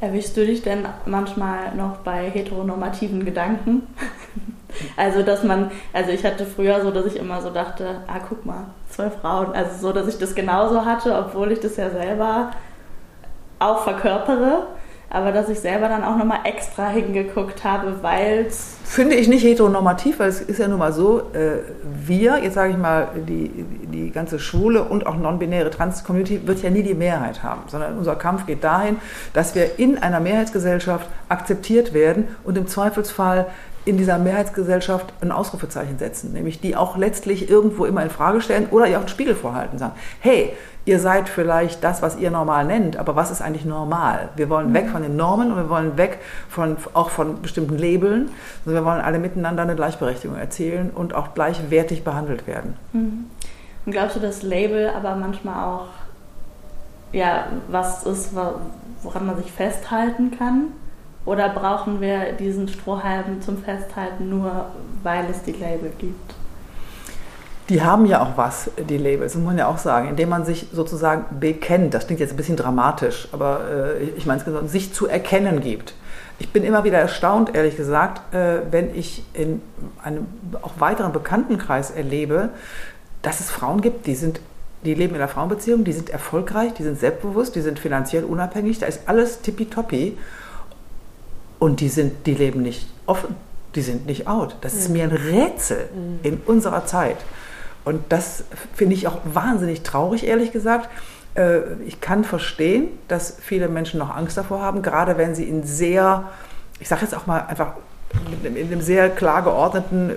[0.00, 3.82] Erwischst du dich denn manchmal noch bei heteronormativen Gedanken?
[4.96, 8.44] Also, dass man, also ich hatte früher so, dass ich immer so dachte, ah, guck
[8.44, 9.52] mal, zwei Frauen.
[9.52, 12.50] Also so, dass ich das genauso hatte, obwohl ich das ja selber
[13.58, 14.66] auch verkörpere,
[15.08, 19.44] aber dass ich selber dann auch nochmal extra hingeguckt habe, weil es Finde ich nicht
[19.44, 23.50] heteronormativ, weil es ist ja nun mal so, äh, wir, jetzt sage ich mal, die,
[23.92, 28.16] die ganze schwule und auch non-binäre Trans-Community wird ja nie die Mehrheit haben, sondern unser
[28.16, 28.98] Kampf geht dahin,
[29.32, 33.46] dass wir in einer Mehrheitsgesellschaft akzeptiert werden und im Zweifelsfall
[33.86, 38.66] in dieser Mehrheitsgesellschaft ein Ausrufezeichen setzen, nämlich die auch letztlich irgendwo immer in Frage stellen
[38.70, 40.52] oder ihr auch einen Spiegel vorhalten, sagen, hey,
[40.84, 44.28] ihr seid vielleicht das, was ihr normal nennt, aber was ist eigentlich normal?
[44.36, 46.18] Wir wollen weg von den Normen und wir wollen weg
[46.48, 48.30] von, auch von bestimmten Labeln.
[48.64, 52.76] Also wir wollen alle miteinander eine Gleichberechtigung erzielen und auch gleichwertig behandelt werden.
[52.92, 55.86] Und glaubst du, dass Label aber manchmal auch
[57.12, 58.34] ja, was ist,
[59.02, 60.72] woran man sich festhalten kann?
[61.26, 64.66] Oder brauchen wir diesen Strohhalm zum Festhalten nur,
[65.02, 66.34] weil es die Label gibt?
[67.68, 70.68] Die haben ja auch was, die Labels, muss man ja auch sagen, indem man sich
[70.72, 71.94] sozusagen bekennt.
[71.94, 75.94] Das klingt jetzt ein bisschen dramatisch, aber äh, ich meine es sich zu erkennen gibt.
[76.38, 79.62] Ich bin immer wieder erstaunt, ehrlich gesagt, äh, wenn ich in
[80.00, 80.28] einem
[80.62, 82.50] auch weiteren Bekanntenkreis erlebe,
[83.22, 84.40] dass es Frauen gibt, die sind
[84.84, 88.78] die leben in einer Frauenbeziehung, die sind erfolgreich, die sind selbstbewusst, die sind finanziell unabhängig,
[88.78, 90.16] da ist alles tippitoppi
[91.58, 93.34] und die, sind, die leben nicht offen,
[93.74, 94.56] die sind nicht out.
[94.60, 96.18] Das ist mir ein Rätsel mhm.
[96.22, 97.18] in unserer Zeit.
[97.84, 100.88] Und das finde ich auch wahnsinnig traurig, ehrlich gesagt.
[101.34, 105.62] Äh, ich kann verstehen, dass viele Menschen noch Angst davor haben, gerade wenn sie in
[105.64, 106.24] sehr,
[106.80, 107.74] ich sage jetzt auch mal einfach,
[108.42, 110.12] in einem sehr klar geordneten,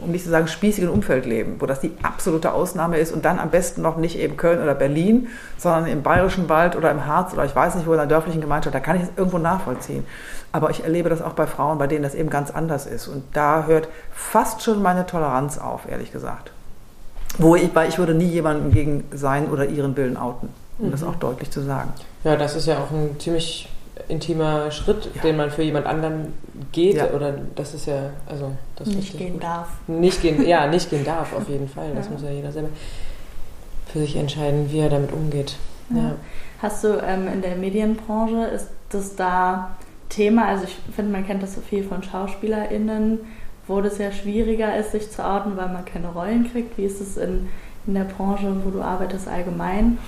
[0.00, 3.38] um nicht zu sagen spießigen Umfeld leben, wo das die absolute Ausnahme ist und dann
[3.38, 7.32] am besten noch nicht eben Köln oder Berlin, sondern im Bayerischen Wald oder im Harz
[7.32, 10.04] oder ich weiß nicht wo in einer dörflichen Gemeinschaft, da kann ich es irgendwo nachvollziehen.
[10.52, 13.06] Aber ich erlebe das auch bei Frauen, bei denen das eben ganz anders ist.
[13.08, 16.50] Und da hört fast schon meine Toleranz auf, ehrlich gesagt.
[17.36, 20.90] Wo ich, weil ich würde nie jemanden gegen sein oder ihren Willen outen, um mhm.
[20.92, 21.92] das auch deutlich zu sagen.
[22.24, 23.68] Ja, das ist ja auch ein ziemlich
[24.08, 25.22] intimer Schritt, ja.
[25.22, 26.32] den man für jemand anderen
[26.72, 26.96] geht.
[26.96, 27.10] Ja.
[27.10, 29.42] Oder das ist ja, also das nicht gehen gut.
[29.42, 29.68] darf.
[29.86, 31.94] Nicht gehen, ja, nicht gehen darf, auf jeden Fall.
[31.94, 32.12] Das ja.
[32.12, 32.70] muss ja jeder selber
[33.92, 35.56] für sich entscheiden, wie er damit umgeht.
[36.60, 39.76] Hast du ähm, in der Medienbranche, ist das da
[40.08, 40.46] Thema?
[40.46, 43.20] Also ich finde, man kennt das so viel von SchauspielerInnen
[43.68, 46.76] wo das ja schwieriger ist, sich zu outen, weil man keine Rollen kriegt.
[46.78, 47.48] Wie ist es in,
[47.86, 49.98] in der Branche, wo du arbeitest, allgemein?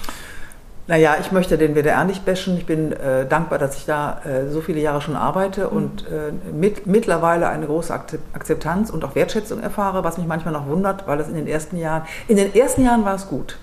[0.87, 2.57] Naja, ich möchte den WDR nicht bashen.
[2.57, 5.77] Ich bin äh, dankbar, dass ich da äh, so viele Jahre schon arbeite mhm.
[5.77, 10.67] und äh, mit, mittlerweile eine große Akzeptanz und auch Wertschätzung erfahre, was mich manchmal noch
[10.67, 13.59] wundert, weil das in den ersten Jahren, in den ersten Jahren war es gut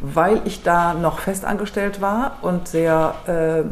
[0.00, 3.62] weil ich da noch festangestellt war und sehr äh,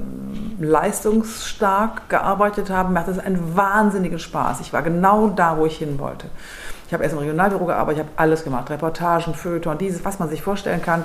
[0.63, 4.61] leistungsstark gearbeitet habe, macht es einen wahnsinnigen Spaß.
[4.61, 6.27] Ich war genau da, wo ich hin wollte.
[6.87, 10.29] Ich habe erst im Regionalbüro gearbeitet, ich habe alles gemacht, Reportagen, Feuilleton, dieses, was man
[10.29, 11.05] sich vorstellen kann,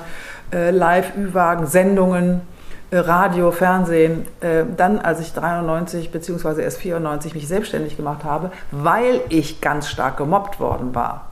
[0.52, 2.42] äh, Live, Ü-Wagen, Sendungen,
[2.90, 4.26] äh, Radio, Fernsehen.
[4.40, 6.62] Äh, dann, als ich 93 bzw.
[6.62, 11.29] erst 94 mich selbstständig gemacht habe, weil ich ganz stark gemobbt worden war,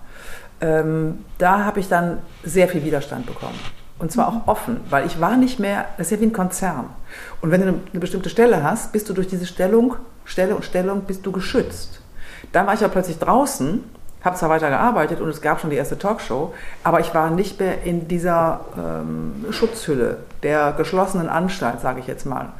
[0.60, 3.58] ähm, da habe ich dann sehr viel Widerstand bekommen.
[3.98, 6.86] Und zwar auch offen, weil ich war nicht mehr, das ist ja wie ein Konzern.
[7.40, 10.64] Und wenn du eine, eine bestimmte Stelle hast, bist du durch diese Stellung, Stelle und
[10.64, 12.00] Stellung, bist du geschützt.
[12.52, 13.82] Dann war ich ja plötzlich draußen,
[14.24, 17.58] habe zwar weiter gearbeitet und es gab schon die erste Talkshow, aber ich war nicht
[17.60, 22.52] mehr in dieser ähm, Schutzhülle der geschlossenen Anstalt, sage ich jetzt mal.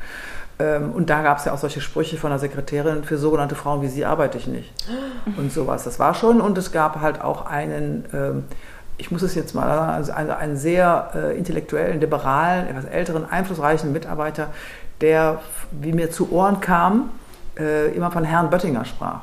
[0.58, 3.82] Ähm, und da gab es ja auch solche Sprüche von der Sekretärin, für sogenannte Frauen
[3.82, 4.72] wie sie arbeite ich nicht.
[5.36, 5.84] Und sowas.
[5.84, 6.40] Das war schon.
[6.40, 8.44] Und es gab halt auch einen, ähm,
[8.96, 13.92] ich muss es jetzt mal sagen, also einen, sehr äh, intellektuellen, liberalen, etwas älteren, einflussreichen
[13.92, 14.48] Mitarbeiter,
[15.00, 15.40] der,
[15.70, 17.10] wie mir zu Ohren kam,
[17.56, 19.20] äh, immer von Herrn Böttinger sprach.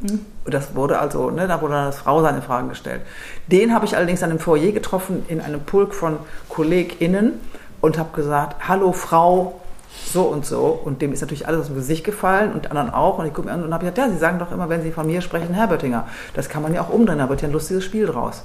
[0.00, 0.20] Mhm.
[0.44, 3.00] Das wurde also, ne, da wurde dann als Frau seine Fragen gestellt.
[3.48, 7.40] Den habe ich allerdings dann im Foyer getroffen, in einem Pulk von KollegInnen
[7.80, 9.60] und habe gesagt, hallo Frau
[10.06, 10.80] so und so.
[10.84, 13.18] Und dem ist natürlich alles aus dem Gesicht gefallen und anderen auch.
[13.18, 14.92] Und ich gucke mir an und habe gesagt, ja, Sie sagen doch immer, wenn Sie
[14.92, 16.06] von mir sprechen, Herr Böttinger.
[16.34, 18.44] Das kann man ja auch umdrehen, da wird ja ein lustiges Spiel draus.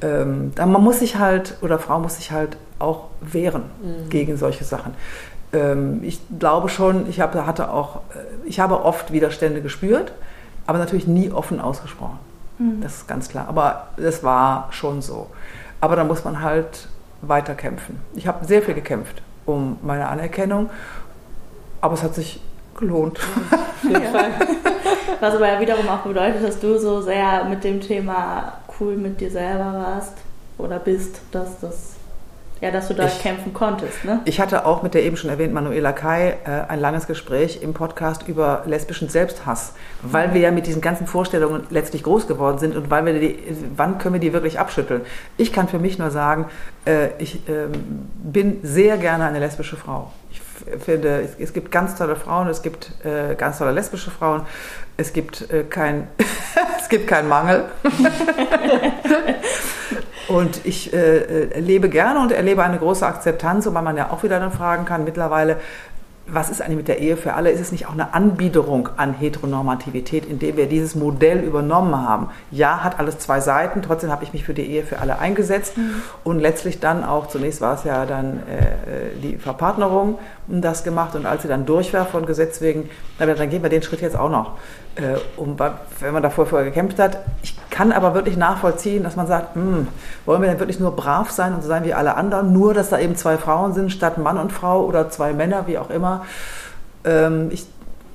[0.00, 4.08] Ähm, man muss sich halt, oder Frau muss sich halt auch wehren mhm.
[4.10, 4.94] gegen solche Sachen.
[5.52, 10.12] Ähm, ich glaube schon, ich habe, hatte auch, äh, ich habe oft Widerstände gespürt,
[10.66, 12.18] aber natürlich nie offen ausgesprochen.
[12.58, 12.80] Mhm.
[12.80, 13.46] Das ist ganz klar.
[13.48, 15.28] Aber das war schon so.
[15.80, 16.88] Aber da muss man halt
[17.22, 18.00] weiter kämpfen.
[18.14, 20.70] Ich habe sehr viel gekämpft um meine Anerkennung.
[21.80, 22.40] Aber es hat sich
[22.76, 23.18] gelohnt.
[23.82, 24.00] Ja,
[25.20, 29.20] Was aber ja wiederum auch bedeutet, dass du so sehr mit dem Thema cool mit
[29.20, 30.14] dir selber warst
[30.58, 31.97] oder bist, dass das
[32.60, 34.20] ja, dass du da kämpfen konntest, ne?
[34.24, 37.72] Ich hatte auch mit der eben schon erwähnten Manuela Kai äh, ein langes Gespräch im
[37.72, 40.34] Podcast über lesbischen Selbsthass, weil mhm.
[40.34, 43.38] wir ja mit diesen ganzen Vorstellungen letztlich groß geworden sind und weil wir die,
[43.76, 45.02] wann können wir die wirklich abschütteln?
[45.36, 46.46] Ich kann für mich nur sagen,
[46.84, 47.68] äh, ich äh,
[48.22, 50.12] bin sehr gerne eine lesbische Frau.
[50.30, 50.40] Ich
[50.82, 54.42] finde, es, es gibt ganz tolle Frauen, es gibt äh, ganz tolle lesbische Frauen,
[54.96, 56.08] es gibt äh, kein,
[56.80, 57.66] es gibt keinen Mangel.
[60.28, 64.38] Und ich äh, lebe gerne und erlebe eine große Akzeptanz, wobei man ja auch wieder
[64.38, 65.56] dann fragen kann, mittlerweile,
[66.30, 67.50] was ist eigentlich mit der Ehe für alle?
[67.50, 72.28] Ist es nicht auch eine Anbiederung an Heteronormativität, indem wir dieses Modell übernommen haben?
[72.50, 75.78] Ja, hat alles zwei Seiten, trotzdem habe ich mich für die Ehe für alle eingesetzt
[75.78, 76.02] mhm.
[76.24, 81.26] und letztlich dann auch, zunächst war es ja dann äh, die Verpartnerung das gemacht und
[81.26, 84.30] als sie dann durch war von Gesetz wegen, dann gehen wir den Schritt jetzt auch
[84.30, 84.56] noch
[84.96, 85.56] äh, um,
[86.00, 87.18] wenn man davor vorher gekämpft hat.
[87.42, 89.88] Ich kann aber wirklich nachvollziehen, dass man sagt, hm,
[90.24, 92.90] wollen wir denn wirklich nur brav sein und so sein wie alle anderen, nur dass
[92.90, 96.24] da eben zwei Frauen sind statt Mann und Frau oder zwei Männer, wie auch immer.
[97.04, 97.66] Ähm, ich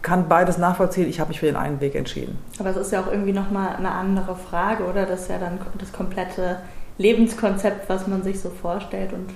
[0.02, 1.08] kann beides nachvollziehen.
[1.08, 2.38] Ich habe mich für den einen Weg entschieden.
[2.60, 5.06] Aber es ist ja auch irgendwie nochmal eine andere Frage, oder?
[5.06, 6.58] Das ist ja dann das komplette
[6.98, 9.14] Lebenskonzept, was man sich so vorstellt.
[9.14, 9.30] Und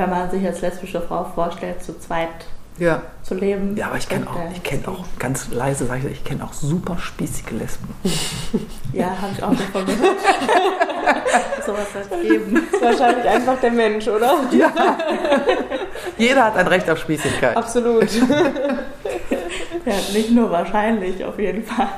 [0.00, 2.46] wenn man sich als lesbische Frau vorstellt, zu zweit
[2.78, 3.02] ja.
[3.22, 3.76] zu leben.
[3.76, 6.54] Ja, aber ich kenne auch, ich kenne auch ganz leise, sage ich, ich kenne auch
[6.54, 7.94] super spießige Lesben.
[8.94, 10.16] ja, habe ich auch davon gehört.
[11.66, 12.54] Sowas wird geben.
[12.54, 14.40] Das ist wahrscheinlich einfach der Mensch, oder?
[14.52, 14.72] Ja.
[16.16, 17.56] Jeder hat ein Recht auf Spießigkeit.
[17.56, 18.10] Absolut.
[18.10, 21.88] ja, nicht nur wahrscheinlich, auf jeden Fall.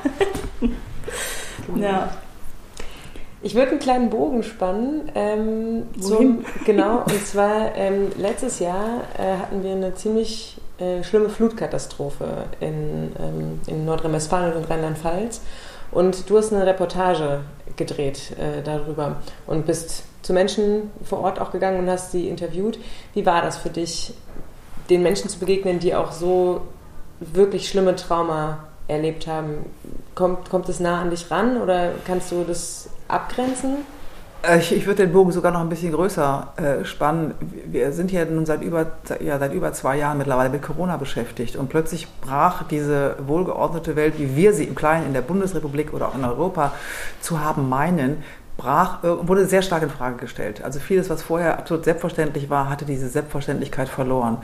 [1.77, 2.09] ja.
[3.45, 5.11] Ich würde einen kleinen Bogen spannen.
[5.15, 11.27] Ähm, zum, genau, und zwar ähm, letztes Jahr äh, hatten wir eine ziemlich äh, schlimme
[11.27, 15.41] Flutkatastrophe in, ähm, in Nordrhein-Westfalen und Rheinland-Pfalz.
[15.91, 17.41] Und du hast eine Reportage
[17.75, 22.79] gedreht äh, darüber und bist zu Menschen vor Ort auch gegangen und hast sie interviewt.
[23.13, 24.13] Wie war das für dich,
[24.89, 26.61] den Menschen zu begegnen, die auch so
[27.19, 29.65] wirklich schlimme Trauma erlebt haben?
[30.15, 33.77] Kommt, kommt es nah an dich ran oder kannst du das abgrenzen?
[34.43, 37.33] Äh, ich, ich würde den Bogen sogar noch ein bisschen größer äh, spannen.
[37.65, 38.85] Wir sind ja nun seit über,
[39.19, 44.15] ja, seit über zwei Jahren mittlerweile mit Corona beschäftigt und plötzlich brach diese wohlgeordnete Welt,
[44.17, 46.73] wie wir sie im Kleinen in der Bundesrepublik oder auch in Europa
[47.21, 48.23] zu haben meinen,
[48.57, 50.63] brach, wurde sehr stark in Frage gestellt.
[50.63, 54.37] Also vieles, was vorher absolut selbstverständlich war, hatte diese Selbstverständlichkeit verloren.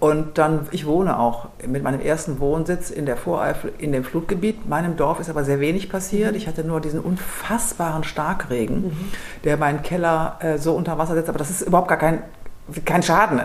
[0.00, 4.66] Und dann, ich wohne auch mit meinem ersten Wohnsitz in der Voreifel, in dem Flutgebiet.
[4.66, 6.34] Meinem Dorf ist aber sehr wenig passiert.
[6.36, 8.92] Ich hatte nur diesen unfassbaren Starkregen, mhm.
[9.44, 11.28] der meinen Keller äh, so unter Wasser setzt.
[11.28, 12.22] Aber das ist überhaupt gar kein
[12.84, 13.40] kein Schaden.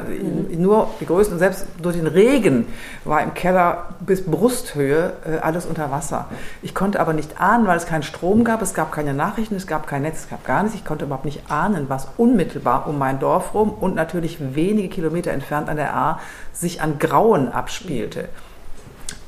[0.50, 0.62] Mhm.
[0.62, 2.68] Nur die Größen, und selbst durch den Regen
[3.04, 6.26] war im Keller bis Brusthöhe äh, alles unter Wasser.
[6.62, 9.68] Ich konnte aber nicht ahnen, weil es keinen Strom gab, es gab keine Nachrichten, es
[9.68, 10.78] gab kein Netz, es gab gar nichts.
[10.78, 15.32] Ich konnte überhaupt nicht ahnen, was unmittelbar um mein Dorf rum und natürlich wenige Kilometer
[15.32, 16.20] entfernt an der A
[16.54, 18.30] sich an Grauen abspielte.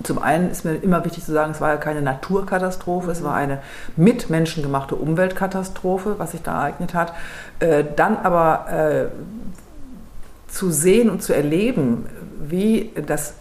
[0.04, 3.36] Zum einen ist mir immer wichtig zu sagen, es war ja keine Naturkatastrophe, es war
[3.36, 3.60] eine
[3.96, 7.14] mit Menschen gemachte Umweltkatastrophe, was sich da ereignet hat.
[7.60, 9.06] Äh, dann aber äh,
[10.48, 12.06] zu sehen und zu erleben,
[12.40, 13.34] wie das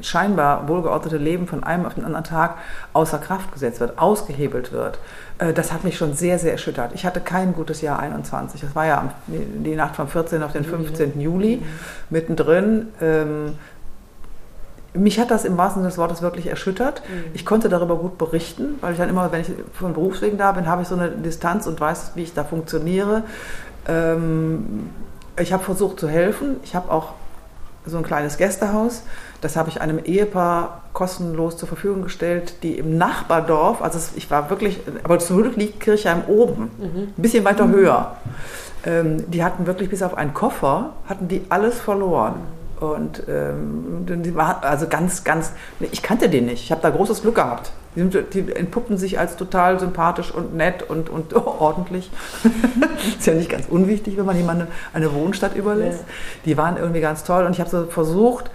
[0.00, 2.56] scheinbar wohlgeordnete Leben von einem auf den anderen Tag
[2.92, 4.98] außer Kraft gesetzt wird, ausgehebelt wird,
[5.38, 6.92] äh, das hat mich schon sehr, sehr erschüttert.
[6.94, 8.60] Ich hatte kein gutes Jahr 21.
[8.60, 10.42] Das war ja die Nacht vom 14.
[10.42, 11.20] auf den 15.
[11.20, 11.62] Juli,
[12.10, 12.88] mittendrin.
[13.00, 13.54] Ähm,
[14.94, 17.02] mich hat das im wahrsten Sinne des Wortes wirklich erschüttert.
[17.08, 17.30] Mhm.
[17.34, 20.66] Ich konnte darüber gut berichten, weil ich dann immer, wenn ich von Berufswegen da bin,
[20.66, 23.22] habe ich so eine Distanz und weiß, wie ich da funktioniere.
[23.88, 24.90] Ähm,
[25.40, 26.56] ich habe versucht zu helfen.
[26.64, 27.14] Ich habe auch
[27.86, 29.02] so ein kleines Gästehaus.
[29.40, 34.50] Das habe ich einem Ehepaar kostenlos zur Verfügung gestellt, die im Nachbardorf, also ich war
[34.50, 36.98] wirklich, aber zum Glück liegt Kirchheim oben, mhm.
[37.16, 37.72] ein bisschen weiter mhm.
[37.72, 38.16] höher.
[38.84, 42.34] Ähm, die hatten wirklich bis auf einen Koffer, hatten die alles verloren.
[42.78, 46.64] Und ähm, die war also ganz, ganz, ich kannte den nicht.
[46.64, 47.70] Ich habe da großes Glück gehabt.
[47.94, 52.10] Die, sind, die, entpuppen sich als total sympathisch und nett und, und ordentlich.
[53.18, 56.00] ist ja nicht ganz unwichtig, wenn man jemandem eine Wohnstadt überlässt.
[56.00, 56.06] Ja.
[56.46, 58.50] Die waren irgendwie ganz toll und ich habe so versucht,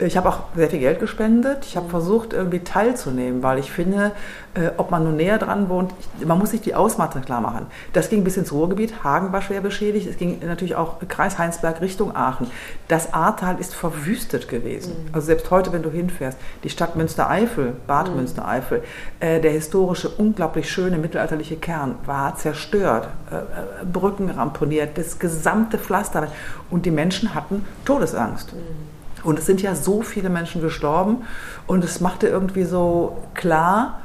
[0.00, 1.64] ich habe auch sehr viel Geld gespendet.
[1.64, 1.90] Ich habe mhm.
[1.90, 4.10] versucht, irgendwie teilzunehmen, weil ich finde,
[4.54, 7.66] äh, ob man nun näher dran wohnt, ich, man muss sich die Ausmaße klar machen.
[7.92, 9.04] Das ging bis ins Ruhrgebiet.
[9.04, 10.08] Hagen war schwer beschädigt.
[10.08, 12.48] Es ging natürlich auch Kreis Heinsberg Richtung Aachen.
[12.88, 14.92] Das Ahrtal ist verwüstet gewesen.
[14.92, 15.14] Mhm.
[15.14, 18.16] Also selbst heute, wenn du hinfährst, die Stadt Münstereifel, Bad mhm.
[18.16, 18.82] Münstereifel,
[19.20, 25.78] äh, der historische, unglaublich schöne mittelalterliche Kern war zerstört, äh, äh Brücken ramponiert, das gesamte
[25.78, 26.26] Pflaster.
[26.70, 28.54] Und die Menschen hatten Todesangst.
[28.54, 28.93] Mhm.
[29.24, 31.24] Und es sind ja so viele Menschen gestorben
[31.66, 34.00] und es machte irgendwie so klar,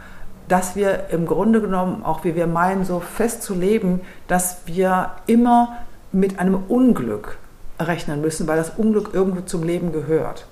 [0.47, 5.11] dass wir im Grunde genommen, auch wie wir meinen, so fest zu leben, dass wir
[5.27, 5.77] immer
[6.11, 7.37] mit einem Unglück
[7.79, 10.47] rechnen müssen, weil das Unglück irgendwo zum Leben gehört.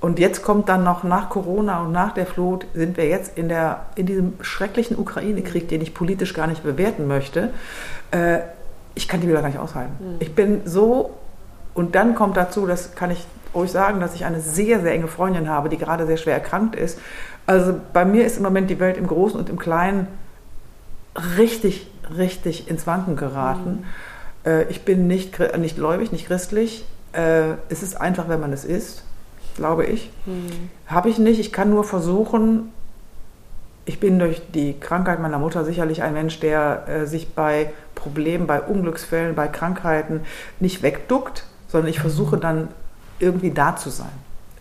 [0.00, 3.48] Und jetzt kommt dann noch nach Corona und nach der Flut, sind wir jetzt in,
[3.48, 7.50] der, in diesem schrecklichen Ukraine-Krieg, den ich politisch gar nicht bewerten möchte.
[8.10, 8.40] Äh,
[8.96, 9.92] ich kann die Bilder gar nicht aushalten.
[10.00, 10.16] Mhm.
[10.18, 11.14] Ich bin so,
[11.74, 15.08] und dann kommt dazu, das kann ich ruhig sagen, dass ich eine sehr, sehr enge
[15.08, 16.98] Freundin habe, die gerade sehr schwer erkrankt ist.
[17.46, 20.06] Also bei mir ist im Moment die Welt im Großen und im Kleinen
[21.36, 23.84] richtig, richtig ins Wanken geraten.
[24.44, 24.50] Mhm.
[24.50, 26.84] Äh, ich bin nicht, nicht gläubig, nicht christlich.
[27.12, 29.04] Äh, es ist einfach, wenn man es ist,
[29.56, 30.10] glaube ich.
[30.26, 30.70] Mhm.
[30.86, 31.40] Habe ich nicht.
[31.40, 32.72] Ich kann nur versuchen,
[33.84, 38.46] ich bin durch die Krankheit meiner Mutter sicherlich ein Mensch, der äh, sich bei Problemen,
[38.46, 40.20] bei Unglücksfällen, bei Krankheiten
[40.60, 42.68] nicht wegduckt, sondern ich versuche dann
[43.22, 44.12] irgendwie da zu sein.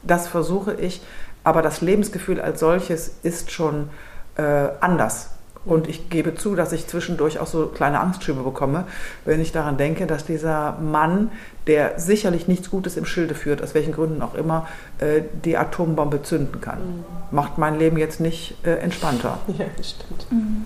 [0.04, 1.02] Das versuche ich,
[1.43, 3.89] aber das Lebensgefühl als solches ist schon
[4.38, 5.30] äh, anders.
[5.63, 8.86] Und ich gebe zu, dass ich zwischendurch auch so kleine Angstschübe bekomme,
[9.26, 11.32] wenn ich daran denke, dass dieser Mann,
[11.67, 16.24] der sicherlich nichts Gutes im Schilde führt, aus welchen Gründen auch immer, äh, die Atombombe
[16.24, 16.80] zünden kann.
[16.80, 17.04] Mhm.
[17.30, 19.38] Macht mein Leben jetzt nicht äh, entspannter.
[19.58, 20.32] Ja, das stimmt.
[20.32, 20.65] Mhm.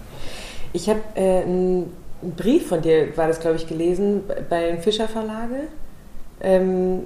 [0.71, 1.91] Ich habe äh, einen
[2.38, 5.67] Brief von dir, war das glaube ich, gelesen, bei den Fischer Verlage.
[6.39, 7.03] Ähm,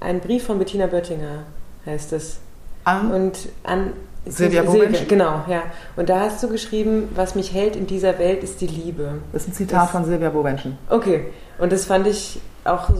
[0.00, 1.44] ein Brief von Bettina Böttinger
[1.86, 2.38] heißt es.
[2.84, 3.10] An?
[3.10, 3.92] Und an
[4.26, 5.62] Silvia Silvia, genau, ja.
[5.96, 9.14] Und da hast du geschrieben, was mich hält in dieser Welt ist die Liebe.
[9.32, 10.76] Das ist ein Zitat das, von Silvia Bovenschen.
[10.90, 11.28] Okay.
[11.58, 12.90] Und das fand ich auch,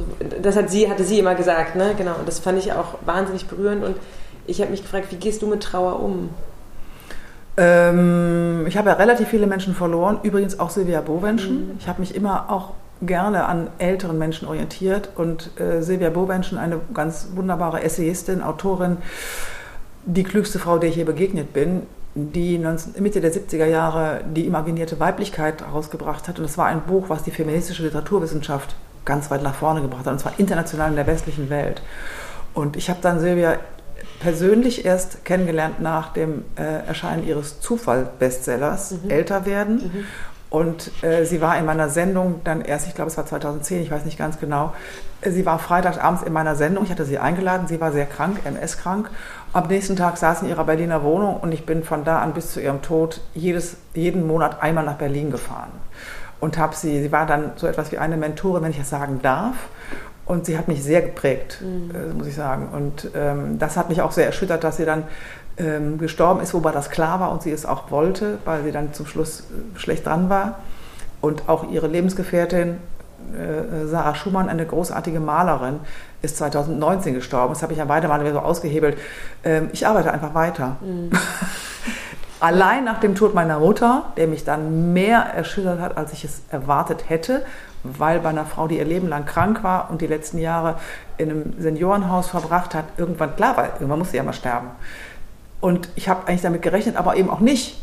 [0.43, 1.95] das hat sie, hatte sie immer gesagt, ne?
[1.97, 2.15] Genau.
[2.19, 3.85] Und das fand ich auch wahnsinnig berührend.
[3.85, 3.97] Und
[4.47, 6.31] ich habe mich gefragt, wie gehst du mit Trauer um?
[7.57, 11.69] Ähm, ich habe ja relativ viele Menschen verloren, übrigens auch Silvia Bovenschen.
[11.69, 11.77] Mhm.
[11.79, 16.81] Ich habe mich immer auch gerne an älteren Menschen orientiert und äh, Silvia Bovenschen, eine
[16.93, 18.99] ganz wunderbare Essayistin, Autorin,
[20.05, 21.83] die klügste Frau, der ich je begegnet bin,
[22.15, 26.39] die 19, Mitte der 70er Jahre die imaginierte Weiblichkeit herausgebracht hat.
[26.39, 30.13] Und es war ein Buch, was die feministische Literaturwissenschaft ganz weit nach vorne gebracht hat,
[30.13, 31.83] und zwar international in der westlichen Welt.
[32.55, 33.59] Und ich habe dann Silvia
[34.21, 39.11] persönlich erst kennengelernt nach dem äh, Erscheinen ihres Zufall-Bestsellers mhm.
[39.11, 39.75] Älter werden.
[39.77, 40.05] Mhm.
[40.51, 43.91] Und äh, sie war in meiner Sendung dann erst, ich glaube es war 2010, ich
[43.91, 44.73] weiß nicht ganz genau,
[45.23, 49.11] sie war freitagsabends in meiner Sendung, ich hatte sie eingeladen, sie war sehr krank, MS-krank.
[49.53, 52.33] Am nächsten Tag saß sie in ihrer Berliner Wohnung und ich bin von da an
[52.33, 55.71] bis zu ihrem Tod jedes, jeden Monat einmal nach Berlin gefahren.
[56.41, 59.21] Und habe sie, sie war dann so etwas wie eine Mentorin, wenn ich das sagen
[59.23, 59.57] darf.
[60.25, 61.91] Und sie hat mich sehr geprägt, mhm.
[61.95, 62.69] äh, muss ich sagen.
[62.69, 65.05] Und ähm, das hat mich auch sehr erschüttert, dass sie dann
[65.59, 68.93] ähm, gestorben ist, wobei das klar war und sie es auch wollte, weil sie dann
[68.93, 70.61] zum Schluss äh, schlecht dran war.
[71.21, 72.79] Und auch ihre Lebensgefährtin
[73.37, 75.81] äh, Sarah Schumann, eine großartige Malerin,
[76.23, 77.53] ist 2019 gestorben.
[77.53, 78.97] Das habe ich ja beide Male so ausgehebelt.
[79.45, 80.77] Ähm, ich arbeite einfach weiter.
[80.81, 81.11] Mhm.
[82.41, 86.43] Allein nach dem Tod meiner Mutter, der mich dann mehr erschüttert hat, als ich es
[86.51, 87.45] erwartet hätte,
[87.83, 90.77] weil bei einer Frau, die ihr Leben lang krank war und die letzten Jahre
[91.17, 94.69] in einem Seniorenhaus verbracht hat, irgendwann klar war, irgendwann muss sie ja mal sterben.
[95.61, 97.79] Und ich habe eigentlich damit gerechnet, aber eben auch nicht.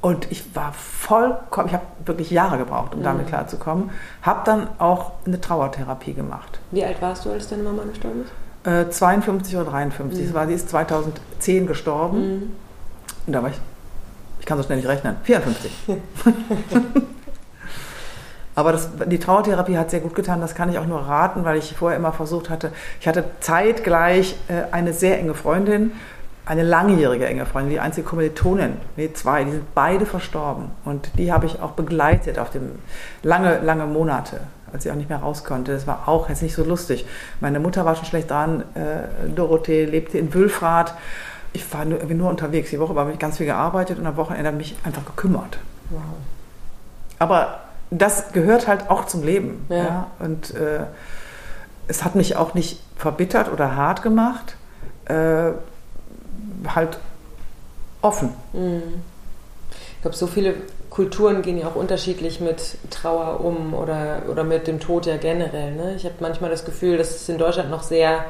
[0.00, 3.04] Und ich war vollkommen, ich habe wirklich Jahre gebraucht, um mhm.
[3.04, 3.90] damit klarzukommen.
[4.22, 6.60] Habe dann auch eine Trauertherapie gemacht.
[6.70, 8.30] Wie alt warst du, als deine Mama gestorben ist?
[8.68, 10.28] Äh, 52 oder 53.
[10.28, 10.34] Mhm.
[10.34, 12.20] War, sie ist 2010 gestorben.
[12.20, 12.52] Mhm.
[13.26, 13.58] Und da war ich,
[14.40, 15.72] ich kann so schnell nicht rechnen, 54.
[18.54, 21.58] Aber das, die Trauertherapie hat sehr gut getan, das kann ich auch nur raten, weil
[21.58, 25.92] ich vorher immer versucht hatte, ich hatte zeitgleich äh, eine sehr enge Freundin,
[26.48, 30.70] eine langjährige enge Freundin, die einzige Kommilitonin, nee, zwei, die sind beide verstorben.
[30.86, 32.70] Und die habe ich auch begleitet auf dem
[33.22, 34.40] lange, lange Monate,
[34.72, 35.72] als sie auch nicht mehr raus konnte.
[35.72, 37.06] Das war auch jetzt nicht so lustig.
[37.40, 40.94] Meine Mutter war schon schlecht dran, äh, Dorothee lebte in Wülfrath.
[41.52, 42.70] Ich war nur, nur unterwegs.
[42.70, 45.58] Die Woche habe ich ganz viel gearbeitet und am Wochenende mich einfach gekümmert.
[45.90, 46.00] Wow.
[47.18, 49.66] Aber das gehört halt auch zum Leben.
[49.68, 49.76] Ja.
[49.76, 50.06] ja?
[50.18, 50.84] Und äh,
[51.88, 54.56] es hat mich auch nicht verbittert oder hart gemacht.
[55.04, 55.52] Äh,
[56.66, 56.98] halt
[58.02, 58.30] offen.
[58.52, 59.02] Mhm.
[59.96, 60.54] Ich glaube, so viele
[60.90, 65.74] Kulturen gehen ja auch unterschiedlich mit Trauer um oder, oder mit dem Tod ja generell.
[65.74, 65.94] Ne?
[65.96, 68.24] Ich habe manchmal das Gefühl, dass es in Deutschland noch sehr,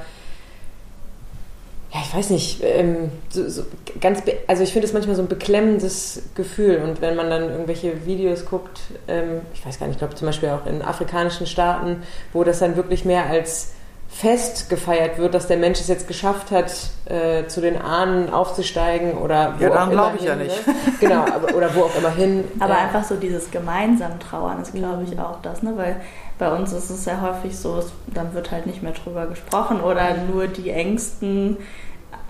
[1.93, 3.62] ja, ich weiß nicht, ähm, so, so
[4.01, 6.83] ganz, also ich finde es manchmal so ein beklemmendes Gefühl.
[6.85, 10.27] Und wenn man dann irgendwelche Videos guckt, ähm, ich weiß gar nicht, ich glaube zum
[10.27, 13.73] Beispiel auch in afrikanischen Staaten, wo das dann wirklich mehr als
[14.09, 16.73] Fest gefeiert wird, dass der Mensch es jetzt geschafft hat,
[17.05, 20.66] äh, zu den Ahnen aufzusteigen oder wo Ja, daran glaube ich hin, ja nicht.
[20.66, 20.75] Ne?
[21.01, 22.44] Genau, aber, oder wo auch immer hin.
[22.61, 22.81] Aber ja.
[22.81, 25.21] einfach so dieses gemeinsam Trauern ist, glaube ich, mhm.
[25.21, 25.75] auch das, ne?
[25.77, 26.01] weil
[26.38, 29.81] bei uns ist es ja häufig so, es, dann wird halt nicht mehr drüber gesprochen
[29.81, 31.59] oder nur die Ängsten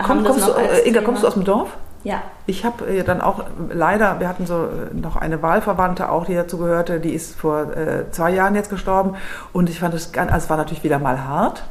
[0.05, 1.69] Komm, kommst du, äh, Inga, kommst du aus dem Dorf?
[2.03, 2.21] Ja.
[2.45, 6.35] Ich habe äh, dann auch leider, wir hatten so äh, noch eine Wahlverwandte auch, die
[6.35, 9.15] dazu gehörte, die ist vor äh, zwei Jahren jetzt gestorben
[9.53, 11.63] und ich fand es ganz, also es war natürlich wieder mal hart.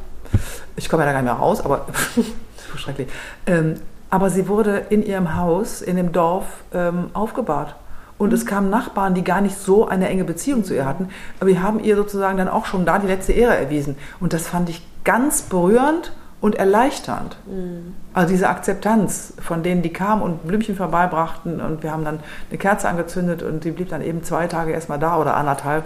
[0.76, 1.86] Ich komme ja da gar nicht mehr raus, aber
[2.16, 3.08] so schrecklich.
[3.46, 3.76] Ähm,
[4.10, 7.74] aber sie wurde in ihrem Haus, in dem Dorf ähm, aufgebahrt.
[8.16, 11.50] Und es kamen Nachbarn, die gar nicht so eine enge Beziehung zu ihr hatten, aber
[11.50, 13.96] die haben ihr sozusagen dann auch schon da die letzte Ehre erwiesen.
[14.18, 17.36] Und das fand ich ganz berührend und erleichternd.
[17.46, 17.94] Mhm.
[18.14, 22.20] Also diese Akzeptanz von denen, die kamen und Blümchen vorbeibrachten und wir haben dann
[22.50, 25.84] eine Kerze angezündet und die blieb dann eben zwei Tage erstmal da oder anderthalb,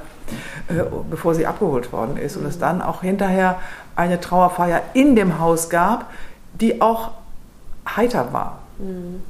[0.69, 2.37] äh, bevor sie abgeholt worden ist.
[2.37, 2.43] Mhm.
[2.43, 3.59] Und es dann auch hinterher
[3.97, 6.11] eine Trauerfeier in dem Haus gab,
[6.55, 7.13] die auch
[7.87, 8.59] heiter war.
[8.79, 9.23] Mhm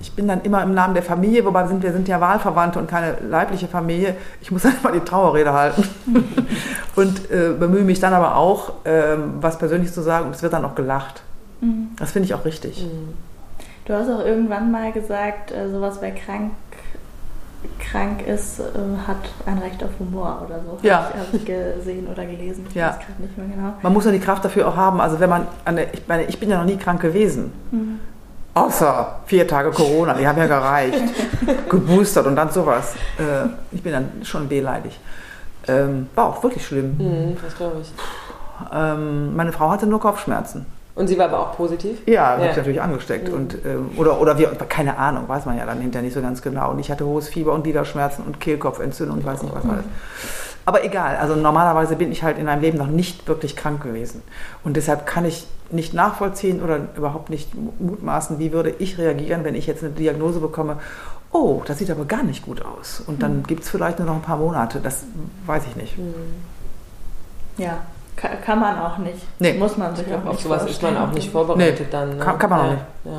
[0.00, 2.78] ich bin dann immer im Namen der Familie, wobei wir sind, wir sind ja Wahlverwandte
[2.78, 4.16] und keine leibliche Familie.
[4.40, 5.88] Ich muss einfach die Trauerrede halten
[6.96, 10.52] und äh, bemühe mich dann aber auch, ähm, was Persönliches zu sagen und es wird
[10.52, 11.22] dann auch gelacht.
[11.60, 11.88] Mhm.
[11.98, 12.82] Das finde ich auch richtig.
[12.84, 13.14] Mhm.
[13.86, 16.52] Du hast auch irgendwann mal gesagt, äh, sowas wäre krank
[17.78, 18.64] krank ist, äh,
[19.06, 19.16] hat
[19.46, 20.78] ein Recht auf Humor oder so.
[20.86, 21.04] Ja.
[21.04, 22.66] Habe ich, hab ich gesehen oder gelesen.
[22.68, 22.88] Ich Ja.
[22.90, 23.72] weiß gerade nicht mehr genau.
[23.82, 25.00] Man muss ja die Kraft dafür auch haben.
[25.00, 27.52] Also wenn man, an der, ich meine, ich bin ja noch nie krank gewesen.
[28.56, 30.98] Außer vier Tage Corona, die haben ja gereicht.
[31.68, 32.94] Geboostert und dann sowas.
[33.18, 34.98] Äh, ich bin dann schon wehleidig.
[35.68, 36.96] Ähm, war auch wirklich schlimm.
[36.96, 37.92] Mhm, das glaube ich.
[38.72, 40.64] Ähm, meine Frau hatte nur Kopfschmerzen.
[40.94, 41.98] Und sie war aber auch positiv?
[42.06, 42.44] Ja, Ja.
[42.44, 42.50] ja.
[42.50, 43.28] ich natürlich angesteckt.
[43.28, 46.40] Und, ähm, oder, oder wir, keine Ahnung, weiß man ja dann hinterher nicht so ganz
[46.40, 46.70] genau.
[46.70, 49.84] Und ich hatte hohes Fieber und Gliederschmerzen und Kehlkopfentzündung und ich weiß nicht was alles.
[50.68, 54.20] Aber egal, also normalerweise bin ich halt in meinem Leben noch nicht wirklich krank gewesen.
[54.64, 57.50] Und deshalb kann ich nicht nachvollziehen oder überhaupt nicht
[57.80, 60.78] mutmaßen, wie würde ich reagieren, wenn ich jetzt eine Diagnose bekomme,
[61.30, 63.00] oh, das sieht aber gar nicht gut aus.
[63.06, 65.04] Und dann gibt es vielleicht nur noch ein paar Monate, das
[65.46, 65.94] weiß ich nicht.
[67.58, 67.78] Ja,
[68.16, 69.18] kann, kann man auch nicht.
[69.38, 69.54] Nee.
[69.54, 71.10] Muss man sich auch auf nicht sowas ist man vorstellen.
[71.10, 72.08] auch nicht vorbereitet Nee, dann.
[72.10, 72.16] Ne?
[72.24, 72.70] kann- kann man auch ja.
[72.72, 72.84] nicht.
[73.04, 73.12] Ja.
[73.12, 73.18] Ja.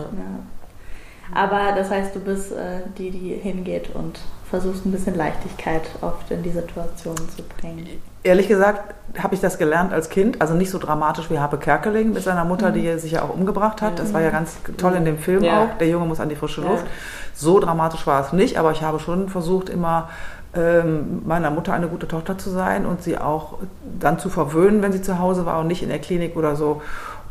[1.34, 4.20] Aber das heißt, du bist äh, die, die hingeht und
[4.50, 7.86] versuchst ein bisschen Leichtigkeit oft in die Situation zu bringen.
[8.24, 12.14] Ehrlich gesagt habe ich das gelernt als Kind, also nicht so dramatisch wie Habe Kerkeling
[12.14, 14.00] mit seiner Mutter, die sich ja auch umgebracht hat.
[14.00, 15.64] Das war ja ganz toll in dem Film Ja.
[15.64, 15.78] auch.
[15.80, 16.70] Der Junge muss an die frische Ja.
[16.70, 16.86] Luft.
[17.34, 20.10] So dramatisch war es nicht, aber ich habe schon versucht, immer
[20.56, 23.56] ähm, meiner Mutter eine gute Tochter zu sein und sie auch
[24.00, 26.82] dann zu verwöhnen, wenn sie zu Hause war und nicht in der Klinik oder so.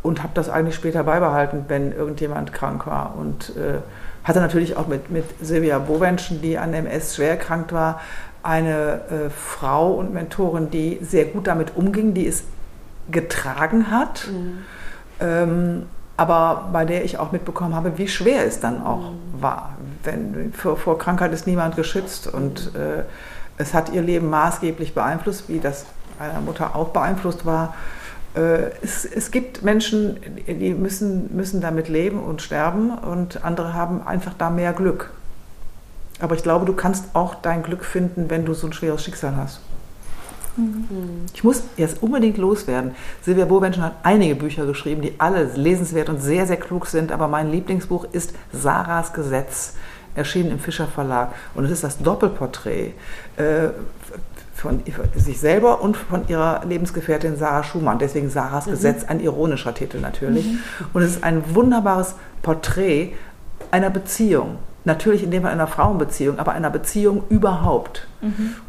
[0.07, 3.15] Und habe das eigentlich später beibehalten, wenn irgendjemand krank war.
[3.19, 3.79] Und äh,
[4.23, 8.01] hatte natürlich auch mit, mit Silvia Bowenschen, die an MS schwer erkrankt war,
[8.43, 12.45] eine äh, Frau und Mentorin, die sehr gut damit umging, die es
[13.11, 14.29] getragen hat,
[15.21, 15.87] ähm,
[16.17, 19.77] aber bei der ich auch mitbekommen habe, wie schwer es dann auch war.
[20.03, 23.03] Wenn, vor, vor Krankheit ist niemand geschützt und äh,
[23.59, 25.87] es hat ihr Leben maßgeblich beeinflusst, wie das
[26.19, 27.75] meiner Mutter auch beeinflusst war.
[28.37, 34.07] Äh, es, es gibt Menschen, die müssen, müssen damit leben und sterben und andere haben
[34.07, 35.11] einfach da mehr Glück.
[36.21, 39.37] Aber ich glaube, du kannst auch dein Glück finden, wenn du so ein schweres Schicksal
[39.37, 39.61] hast.
[41.35, 42.93] Ich muss jetzt unbedingt loswerden.
[43.23, 47.13] Silvia Bowenschen hat einige Bücher geschrieben, die alle lesenswert und sehr, sehr klug sind.
[47.13, 49.75] Aber mein Lieblingsbuch ist Sarahs Gesetz,
[50.15, 51.35] erschienen im Fischer Verlag.
[51.55, 52.95] Und es ist das Doppelporträt
[53.37, 53.69] äh,
[54.67, 54.83] von
[55.15, 57.99] sich selber und von ihrer Lebensgefährtin Sarah Schumann.
[57.99, 60.47] Deswegen Sarahs Gesetz, ein ironischer Titel natürlich.
[60.93, 63.13] Und es ist ein wunderbares Porträt
[63.71, 64.59] einer Beziehung.
[64.85, 68.07] Natürlich in dem Fall einer Frauenbeziehung, aber einer Beziehung überhaupt.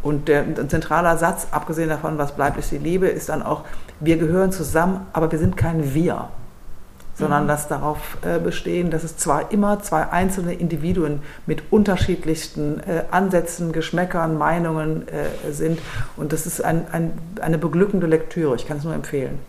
[0.01, 3.63] Und der, ein zentraler Satz, abgesehen davon, was bleibt, ist die Liebe, ist dann auch,
[3.99, 6.29] wir gehören zusammen, aber wir sind kein Wir,
[7.17, 13.03] sondern das darauf äh, bestehen, dass es zwar immer zwei einzelne Individuen mit unterschiedlichsten äh,
[13.11, 15.79] Ansätzen, Geschmäckern, Meinungen äh, sind.
[16.15, 18.55] Und das ist ein, ein, eine beglückende Lektüre.
[18.55, 19.39] Ich kann es nur empfehlen.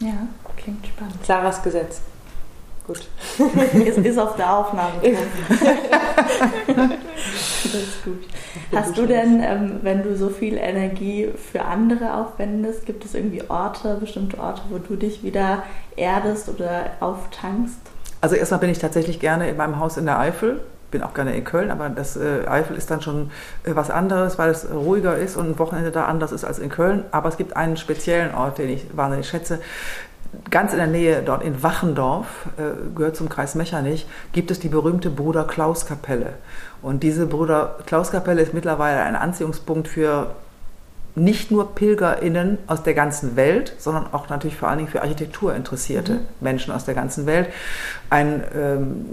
[0.00, 1.22] Ja, klingt spannend.
[1.22, 2.00] Klaras Gesetz.
[2.86, 3.08] Gut.
[3.86, 4.92] ist, ist auf der Aufnahme.
[6.66, 8.24] das ist gut.
[8.74, 13.42] Hast du denn, ähm, wenn du so viel Energie für andere aufwendest, gibt es irgendwie
[13.48, 15.62] Orte, bestimmte Orte, wo du dich wieder
[15.96, 17.78] erdest oder auftankst?
[18.20, 20.60] Also erstmal bin ich tatsächlich gerne in meinem Haus in der Eifel.
[20.90, 23.30] Bin auch gerne in Köln, aber das äh, Eifel ist dann schon
[23.64, 26.68] äh, was anderes, weil es ruhiger ist und ein Wochenende da anders ist als in
[26.68, 27.04] Köln.
[27.12, 29.60] Aber es gibt einen speziellen Ort, den ich wahnsinnig schätze.
[30.50, 32.26] Ganz in der Nähe, dort in Wachendorf,
[32.56, 36.34] äh, gehört zum Kreis Mechernich, gibt es die berühmte Bruder Klaus Kapelle.
[36.82, 40.34] Und diese Bruder Klaus Kapelle ist mittlerweile ein Anziehungspunkt für
[41.16, 45.54] nicht nur PilgerInnen aus der ganzen Welt, sondern auch natürlich vor allen Dingen für Architektur
[45.54, 47.48] interessierte Menschen aus der ganzen Welt.
[48.10, 49.06] Ein ähm,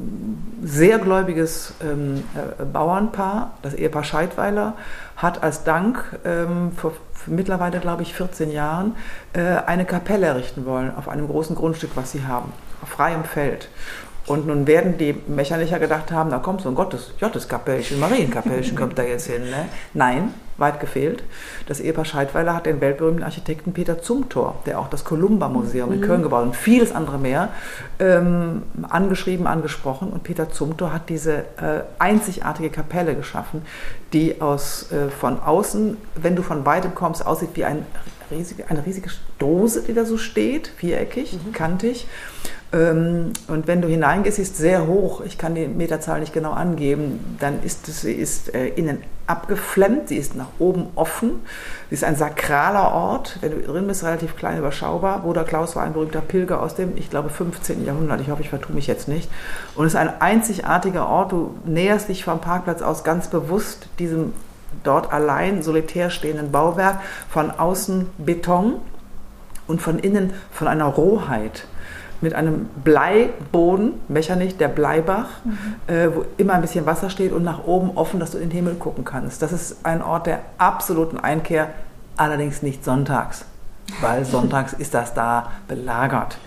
[0.64, 4.74] sehr gläubiges ähm, äh, Bauernpaar, das Ehepaar Scheidweiler,
[5.16, 6.94] hat als Dank ähm, vor
[7.28, 8.96] mittlerweile, glaube ich, 14 Jahren
[9.34, 13.70] äh, eine Kapelle errichten wollen auf einem großen Grundstück, was sie haben, auf freiem Feld.
[14.32, 18.98] Und nun werden die Mechaniker gedacht haben, da kommt so ein Gottes, Gotteskapellchen, Marienkapellchen kommt
[18.98, 19.44] da jetzt hin.
[19.44, 19.66] Ne?
[19.94, 21.22] Nein, weit gefehlt.
[21.68, 26.22] Das Ehepaar Scheidweiler hat den weltberühmten Architekten Peter Zumthor, der auch das Columba-Museum in Köln
[26.22, 27.50] gebaut hat und vieles andere mehr,
[28.00, 30.14] ähm, angeschrieben, angesprochen.
[30.14, 33.64] Und Peter Zumthor hat diese äh, einzigartige Kapelle geschaffen,
[34.14, 37.86] die aus, äh, von außen, wenn du von weitem kommst, aussieht wie ein
[38.32, 39.10] riesige, eine riesige
[39.42, 42.08] Dose, die da so steht, viereckig, kantig.
[42.74, 46.52] Ähm, und wenn du hineingehst, sie ist sehr hoch, ich kann die Meterzahl nicht genau
[46.52, 51.42] angeben, dann ist sie ist äh, innen abgeflemmt, sie ist nach oben offen,
[51.90, 55.20] sie ist ein sakraler Ort, wenn du drin bist, relativ klein, überschaubar.
[55.20, 57.86] Bruder Klaus war ein berühmter Pilger aus dem, ich glaube, 15.
[57.86, 59.30] Jahrhundert, ich hoffe, ich vertue mich jetzt nicht.
[59.76, 64.34] Und es ist ein einzigartiger Ort, du näherst dich vom Parkplatz aus ganz bewusst diesem
[64.84, 68.76] dort allein solitär stehenden Bauwerk, von außen Beton
[69.72, 71.66] und von innen von einer Rohheit
[72.22, 75.94] mit einem Bleiboden, Mechernich, der Bleibach, mhm.
[75.94, 78.52] äh, wo immer ein bisschen Wasser steht und nach oben offen, dass du in den
[78.52, 79.42] Himmel gucken kannst.
[79.42, 81.70] Das ist ein Ort der absoluten Einkehr,
[82.18, 83.46] allerdings nicht sonntags,
[84.02, 86.38] weil sonntags ist das da belagert.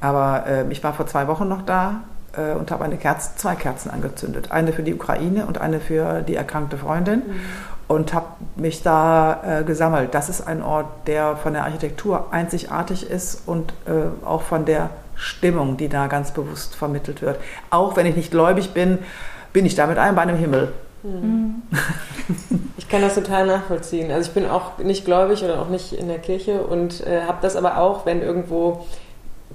[0.00, 2.00] Aber äh, ich war vor zwei Wochen noch da
[2.36, 4.50] äh, und habe eine Kerze, zwei Kerzen angezündet.
[4.50, 7.20] Eine für die Ukraine und eine für die erkrankte Freundin.
[7.20, 7.40] Mhm.
[7.86, 8.26] Und habe
[8.56, 10.14] mich da äh, gesammelt.
[10.14, 14.90] Das ist ein Ort, der von der Architektur einzigartig ist und äh, auch von der
[15.16, 17.38] Stimmung, die da ganz bewusst vermittelt wird.
[17.70, 18.98] Auch wenn ich nicht gläubig bin,
[19.52, 20.72] bin ich da mit einem Bein im Himmel.
[21.04, 21.62] Mhm.
[22.78, 24.10] Ich kann das total nachvollziehen.
[24.10, 27.38] Also ich bin auch nicht gläubig oder auch nicht in der Kirche und äh, habe
[27.42, 28.86] das aber auch, wenn irgendwo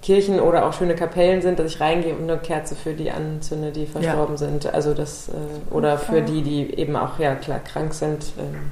[0.02, 3.72] Kirchen oder auch schöne Kapellen sind, dass ich reingehe und eine Kerze für die anzünde,
[3.72, 4.38] die verstorben ja.
[4.38, 4.74] sind.
[4.74, 8.34] Also das äh, oder für die, die eben auch ja klar krank sind.
[8.40, 8.72] Ähm,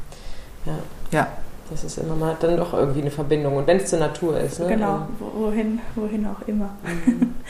[0.65, 1.19] ja.
[1.19, 1.28] ja.
[1.69, 3.57] Das ist immer mal dann doch irgendwie eine Verbindung.
[3.57, 4.61] Und wenn es zur Natur ist.
[4.61, 4.67] Ne?
[4.67, 6.69] Genau, wohin, wohin auch immer.
[6.84, 7.36] Mhm.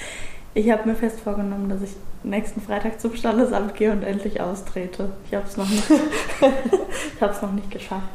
[0.53, 1.91] Ich habe mir fest vorgenommen, dass ich
[2.23, 5.11] nächsten Freitag zum Standesamt gehe und endlich austrete.
[5.27, 5.83] Ich habe es noch nicht,
[7.15, 8.09] ich habe es noch nicht geschafft.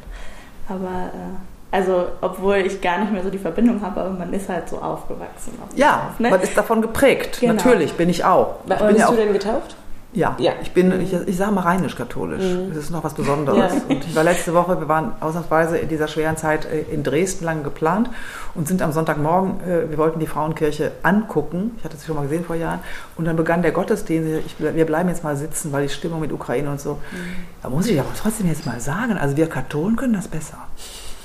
[0.68, 4.46] Aber äh, also, obwohl ich gar nicht mehr so die Verbindung habe, aber man ist
[4.48, 5.54] halt so aufgewachsen.
[5.74, 6.28] ja, Dorf, ne?
[6.28, 7.38] man ist davon geprägt.
[7.40, 7.54] Genau.
[7.54, 8.56] Natürlich, bin ich auch.
[8.68, 9.76] Ich bin bist ja du denn getauft?
[10.14, 10.52] Ja, ja.
[10.60, 12.42] ich bin, ich, ich sage mal rheinisch-katholisch.
[12.42, 12.68] Mhm.
[12.68, 13.72] Das ist noch was Besonderes.
[13.72, 13.80] Ja.
[13.88, 17.46] Und ich war letzte Woche, wir waren ausnahmsweise in dieser schweren Zeit äh, in Dresden
[17.46, 18.10] lange geplant
[18.54, 21.70] und sind am Sonntagmorgen, äh, wir wollten die Frauenkirche angucken.
[21.78, 22.80] Ich hatte sie schon mal gesehen vor Jahren.
[23.16, 24.44] Und dann begann der Gottesdienst.
[24.44, 26.94] Ich, wir bleiben jetzt mal sitzen, weil die Stimmung mit Ukraine und so.
[26.94, 27.16] Mhm.
[27.62, 30.58] Da muss ich aber trotzdem jetzt mal sagen, also wir Katholen können das besser.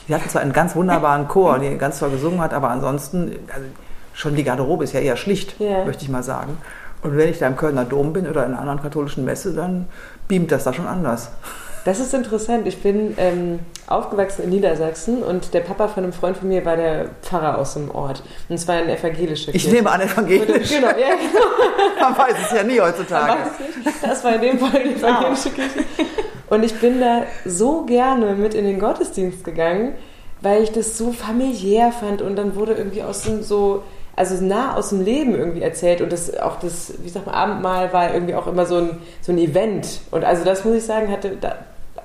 [0.07, 3.65] Sie hatten zwar einen ganz wunderbaren Chor, der ganz toll gesungen hat, aber ansonsten, also
[4.13, 5.85] schon die Garderobe ist ja eher schlicht, yeah.
[5.85, 6.57] möchte ich mal sagen.
[7.01, 9.87] Und wenn ich da im Kölner Dom bin oder in einer anderen katholischen Messe, dann
[10.27, 11.31] beamt das da schon anders.
[11.87, 12.67] Das ist interessant.
[12.67, 16.75] Ich bin ähm, aufgewachsen in Niedersachsen und der Papa von einem Freund von mir war
[16.75, 18.23] der Pfarrer aus dem Ort.
[18.49, 20.69] Und zwar ein evangelischer Ich nehme an, evangelisch.
[20.69, 21.45] Genau, ja, genau.
[22.01, 23.37] Man weiß es ja nie heutzutage.
[24.01, 25.85] Das war in dem Fall die evangelische Kirche.
[26.49, 29.93] Und ich bin da so gerne mit in den Gottesdienst gegangen,
[30.41, 33.83] weil ich das so familiär fand und dann wurde irgendwie aus dem so
[34.17, 37.93] also nah aus dem Leben irgendwie erzählt und das auch das, wie sagt man, Abendmahl
[37.93, 40.01] war irgendwie auch immer so ein, so ein Event.
[40.09, 41.55] Und also das muss ich sagen, hatte, da,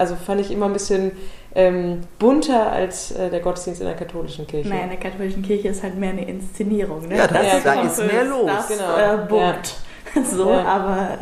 [0.02, 1.12] also fand ich immer ein bisschen
[1.54, 4.68] ähm, bunter als äh, der Gottesdienst in der katholischen Kirche.
[4.68, 7.06] Nein, in der katholischen Kirche ist halt mehr eine Inszenierung.
[7.06, 7.16] Ne?
[7.16, 8.46] Ja, das, das da ist mehr los.
[8.46, 8.96] Das, genau.
[8.96, 9.40] Äh, bunt.
[9.40, 10.22] Ja.
[10.30, 10.64] So, ja.
[10.64, 11.16] aber...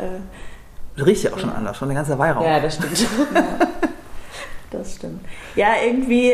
[0.97, 2.43] Äh, Riecht ja auch schon anders, schon eine ganze Weihrauch.
[2.43, 3.07] Ja, das stimmt.
[4.71, 5.21] das stimmt.
[5.55, 6.33] Ja, irgendwie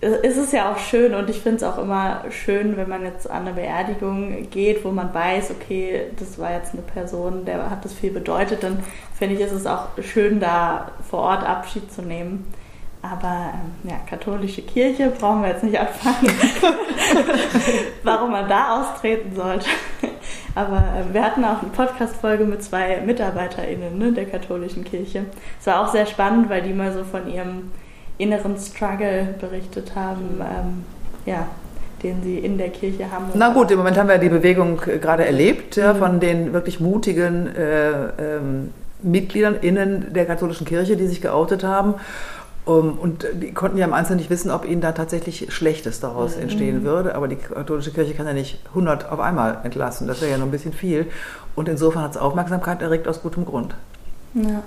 [0.00, 3.30] ist es ja auch schön und ich finde es auch immer schön, wenn man jetzt
[3.30, 7.84] an eine Beerdigung geht, wo man weiß, okay, das war jetzt eine Person, der hat
[7.84, 8.82] das viel bedeutet, dann
[9.18, 12.46] finde ich, ist es auch schön, da vor Ort Abschied zu nehmen.
[13.02, 16.30] Aber ähm, ja, katholische Kirche brauchen wir jetzt nicht anfangen,
[18.02, 19.66] warum man da austreten sollte.
[20.54, 25.24] Aber äh, wir hatten auch eine Podcast-Folge mit zwei MitarbeiterInnen ne, der katholischen Kirche.
[25.58, 27.70] Es war auch sehr spannend, weil die mal so von ihrem
[28.20, 30.84] inneren Struggle berichtet haben, ähm,
[31.26, 31.46] ja,
[32.02, 33.26] den sie in der Kirche haben.
[33.34, 35.98] Na gut, im Moment haben wir die Bewegung äh, gerade erlebt, ja, mhm.
[35.98, 41.94] von den wirklich mutigen äh, ähm, Mitgliedern innen der katholischen Kirche, die sich geoutet haben.
[42.66, 46.36] Um, und die konnten ja im Einzelnen nicht wissen, ob ihnen da tatsächlich Schlechtes daraus
[46.36, 46.42] mhm.
[46.42, 47.14] entstehen würde.
[47.14, 50.06] Aber die katholische Kirche kann ja nicht 100 auf einmal entlassen.
[50.06, 51.06] Das wäre ja noch ein bisschen viel.
[51.56, 53.74] Und insofern hat es Aufmerksamkeit erregt aus gutem Grund.
[54.34, 54.62] Ja.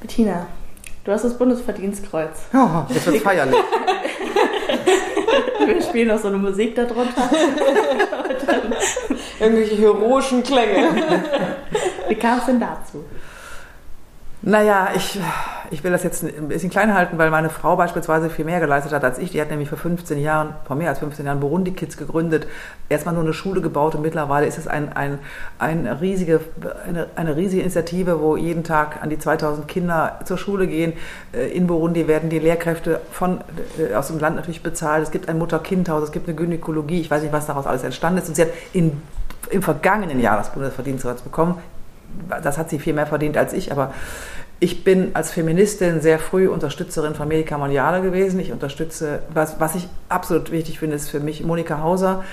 [0.00, 0.46] Bettina,
[1.04, 2.46] Du hast das Bundesverdienstkreuz.
[2.52, 3.54] Ja, das wird feierlich.
[5.66, 7.28] Wir spielen noch so eine Musik darunter.
[9.40, 11.04] Irgendwelche heroischen Klänge.
[12.08, 13.04] Wie kam es denn dazu?
[14.40, 15.18] Naja, ich,
[15.70, 18.92] ich will das jetzt ein bisschen klein halten, weil meine Frau beispielsweise viel mehr geleistet
[18.92, 19.30] hat als ich.
[19.30, 22.46] Die hat nämlich vor 15 Jahren, vor mehr als 15 Jahren Burundi Kids gegründet.
[22.88, 25.18] Erstmal nur eine Schule gebaut und mittlerweile ist es ein, ein,
[25.58, 26.40] ein riesige,
[26.86, 30.92] eine, eine riesige Initiative, wo jeden Tag an die 2000 Kinder zur Schule gehen.
[31.32, 33.40] Äh, in Burundi werden die Lehrkräfte von,
[33.78, 35.02] äh, aus dem Land natürlich bezahlt.
[35.02, 37.00] Es gibt ein Mutter-Kind-Haus, es gibt eine Gynäkologie.
[37.00, 38.28] Ich weiß nicht, was daraus alles entstanden ist.
[38.28, 39.00] Und sie hat in,
[39.50, 41.58] im vergangenen Jahr das Bundesverdienstkreuz bekommen
[42.42, 43.92] das hat sie viel mehr verdient als ich, aber
[44.60, 48.40] ich bin als Feministin sehr früh Unterstützerin von Medica Mondiale gewesen.
[48.40, 52.24] Ich unterstütze, was, was ich absolut wichtig finde, ist für mich Monika Hauser,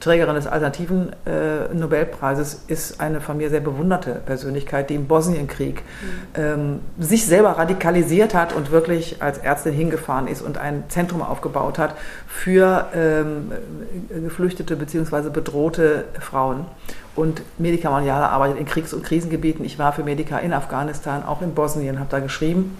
[0.00, 5.82] Trägerin des alternativen äh, Nobelpreises, ist eine von mir sehr bewunderte Persönlichkeit, die im Bosnienkrieg
[5.82, 6.40] mhm.
[6.40, 11.78] ähm, sich selber radikalisiert hat und wirklich als Ärztin hingefahren ist und ein Zentrum aufgebaut
[11.78, 11.96] hat
[12.28, 13.52] für ähm,
[14.08, 15.30] geflüchtete bzw.
[15.30, 16.66] bedrohte Frauen.
[17.16, 19.64] Und Medica Mondiale arbeitet in Kriegs- und Krisengebieten.
[19.64, 22.76] Ich war für Medica in Afghanistan, auch in Bosnien, habe da geschrieben.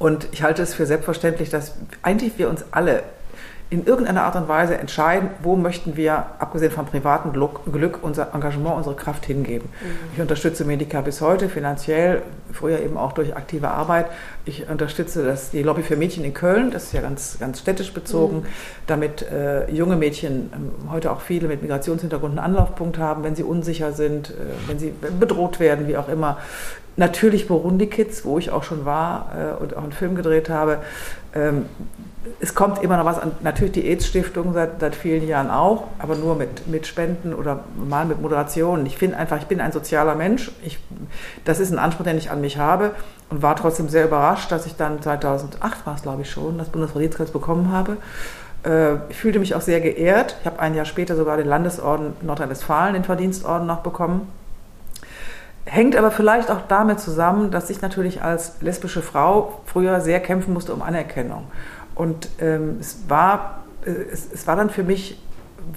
[0.00, 3.04] Und ich halte es für selbstverständlich, dass eigentlich wir uns alle
[3.70, 8.76] in irgendeiner Art und Weise entscheiden, wo möchten wir, abgesehen vom privaten Glück, unser Engagement,
[8.76, 9.68] unsere Kraft hingeben.
[9.80, 9.88] Mhm.
[10.14, 14.06] Ich unterstütze Medica bis heute finanziell, früher eben auch durch aktive Arbeit.
[14.44, 17.92] Ich unterstütze das, die Lobby für Mädchen in Köln, das ist ja ganz, ganz städtisch
[17.92, 18.46] bezogen, mhm.
[18.86, 23.44] damit äh, junge Mädchen, äh, heute auch viele mit Migrationshintergrund, einen Anlaufpunkt haben, wenn sie
[23.44, 24.34] unsicher sind, äh,
[24.68, 26.38] wenn sie bedroht werden, wie auch immer.
[26.96, 30.78] Natürlich Burundi Kids, wo ich auch schon war äh, und auch einen Film gedreht habe.
[31.34, 31.66] Ähm,
[32.40, 33.32] es kommt immer noch was an.
[33.42, 38.04] Natürlich die AIDS-Stiftung seit, seit vielen Jahren auch, aber nur mit, mit Spenden oder mal
[38.04, 38.84] mit Moderation.
[38.86, 40.50] Ich finde einfach, ich bin ein sozialer Mensch.
[40.64, 40.78] Ich,
[41.44, 42.92] das ist ein Anspruch, den ich an mich habe
[43.30, 46.68] und war trotzdem sehr überrascht, dass ich dann 2008 war es, glaube ich schon, das
[46.68, 47.96] Bundesverdienstkreuz bekommen habe.
[48.64, 50.36] Äh, ich fühlte mich auch sehr geehrt.
[50.40, 54.28] Ich habe ein Jahr später sogar den Landesorden Nordrhein-Westfalen, den Verdienstorden noch bekommen.
[55.66, 60.52] Hängt aber vielleicht auch damit zusammen, dass ich natürlich als lesbische Frau früher sehr kämpfen
[60.52, 61.46] musste um Anerkennung.
[61.94, 65.20] Und ähm, es, war, äh, es, es war dann für mich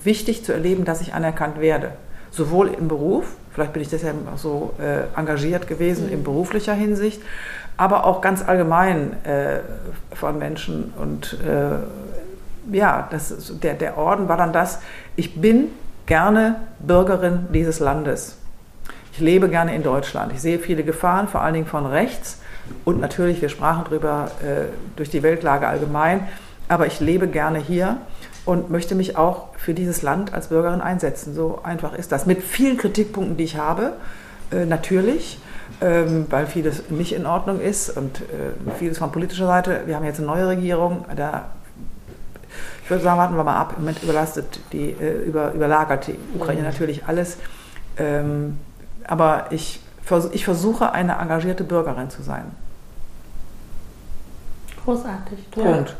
[0.03, 1.91] wichtig zu erleben, dass ich anerkannt werde.
[2.31, 6.13] Sowohl im Beruf, vielleicht bin ich deshalb auch so äh, engagiert gewesen mhm.
[6.13, 7.21] in beruflicher Hinsicht,
[7.77, 9.59] aber auch ganz allgemein äh,
[10.13, 10.93] von Menschen.
[10.99, 14.79] Und äh, ja, das, der, der Orden war dann das,
[15.15, 15.69] ich bin
[16.05, 18.37] gerne Bürgerin dieses Landes.
[19.13, 20.31] Ich lebe gerne in Deutschland.
[20.33, 22.39] Ich sehe viele Gefahren, vor allen Dingen von rechts.
[22.85, 24.65] Und natürlich, wir sprachen darüber äh,
[24.95, 26.27] durch die Weltlage allgemein.
[26.67, 27.97] Aber ich lebe gerne hier
[28.45, 31.33] und möchte mich auch für dieses Land als Bürgerin einsetzen.
[31.33, 32.25] So einfach ist das.
[32.25, 33.93] Mit vielen Kritikpunkten, die ich habe,
[34.51, 35.39] äh, natürlich,
[35.81, 39.81] ähm, weil vieles nicht in Ordnung ist und äh, vieles von politischer Seite.
[39.85, 41.45] Wir haben jetzt eine neue Regierung, da
[42.87, 43.73] ich würde sagen, warten wir mal ab.
[43.75, 46.67] Im Moment überlastet die, äh, über, überlagert die Ukraine mhm.
[46.67, 47.37] natürlich alles.
[47.97, 48.57] Ähm,
[49.05, 49.81] aber ich,
[50.31, 52.51] ich versuche, eine engagierte Bürgerin zu sein.
[54.87, 55.51] Großartig.
[55.51, 55.97] Punkt.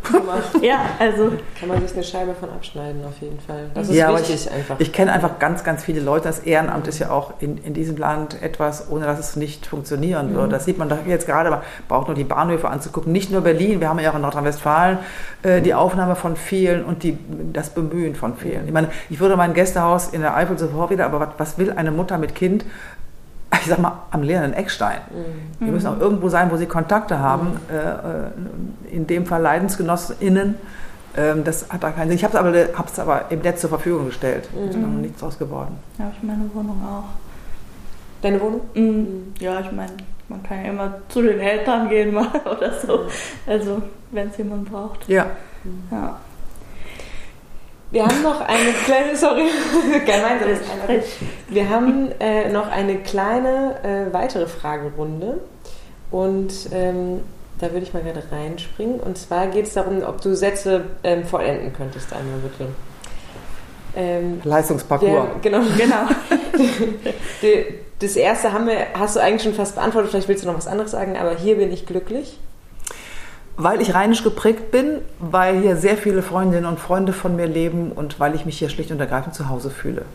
[0.62, 0.62] Ja.
[0.62, 1.34] ja, also.
[1.60, 3.70] Kann man sich eine Scheibe von abschneiden, auf jeden Fall.
[3.74, 4.80] Das ist ja, wichtig ich, einfach.
[4.80, 6.30] Ich kenne einfach ganz, ganz viele Leute.
[6.30, 10.34] Das Ehrenamt ist ja auch in, in diesem Land etwas, ohne dass es nicht funktionieren
[10.34, 10.48] würde.
[10.48, 10.52] Mhm.
[10.52, 13.12] Das sieht man doch jetzt gerade, man braucht nur die Bahnhöfe anzugucken.
[13.12, 15.00] Nicht nur Berlin, wir haben ja auch in Nordrhein-Westfalen
[15.44, 17.18] äh, die Aufnahme von vielen und die,
[17.52, 18.68] das Bemühen von vielen.
[18.68, 21.74] Ich meine, ich würde mein Gästehaus in der Eifel sofort wieder, aber was, was will
[21.74, 22.64] eine Mutter mit Kind
[23.62, 25.00] ich sag mal, am leeren Eckstein.
[25.10, 25.66] Mhm.
[25.66, 27.60] Die müssen auch irgendwo sein, wo sie Kontakte haben.
[27.70, 28.92] Mhm.
[28.92, 30.56] Äh, in dem Fall LeidensgenossInnen.
[31.16, 32.18] Ähm, das hat da keinen Sinn.
[32.18, 32.38] Ich habe
[32.86, 34.50] es aber, aber im Netz zur Verfügung gestellt.
[34.54, 34.70] Mhm.
[34.70, 35.78] Ist noch nichts draus geworden.
[35.98, 37.10] Ja, habe ich meine Wohnung auch.
[38.22, 38.62] Deine Wohnung?
[38.74, 38.84] Mhm.
[38.84, 39.34] mhm.
[39.40, 39.94] Ja, ich meine,
[40.28, 42.98] man kann ja immer zu den Eltern gehen mal oder so.
[42.98, 43.10] Mhm.
[43.48, 43.82] Also,
[44.12, 45.08] wenn es jemand braucht.
[45.08, 45.26] Ja.
[45.92, 46.18] ja.
[47.90, 49.46] Wir haben noch eine kleine, sorry,
[50.06, 50.60] gemeinsames
[51.48, 55.40] Wir haben äh, noch eine kleine äh, weitere Fragerunde
[56.12, 57.22] und ähm,
[57.60, 59.00] da würde ich mal gerade reinspringen.
[59.00, 62.72] Und zwar geht es darum, ob du Sätze ähm, vollenden könntest einmal bitte.
[63.96, 65.28] Ähm, Leistungsparcours.
[65.42, 66.08] Der, genau, genau.
[68.00, 70.68] das erste haben wir, hast du eigentlich schon fast beantwortet, vielleicht willst du noch was
[70.68, 72.38] anderes sagen, aber hier bin ich glücklich.
[73.58, 77.92] Weil ich rheinisch geprägt bin, weil hier sehr viele Freundinnen und Freunde von mir leben
[77.92, 80.06] und weil ich mich hier schlicht und ergreifend zu Hause fühle.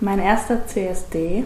[0.00, 1.44] Mein erster CSD.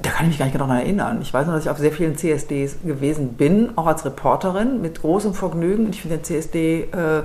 [0.00, 1.20] Da kann ich mich gar nicht daran erinnern.
[1.22, 5.00] Ich weiß nur, dass ich auf sehr vielen CSDs gewesen bin, auch als Reporterin, mit
[5.00, 5.90] großem Vergnügen.
[5.90, 7.22] Ich finde den CSD, äh,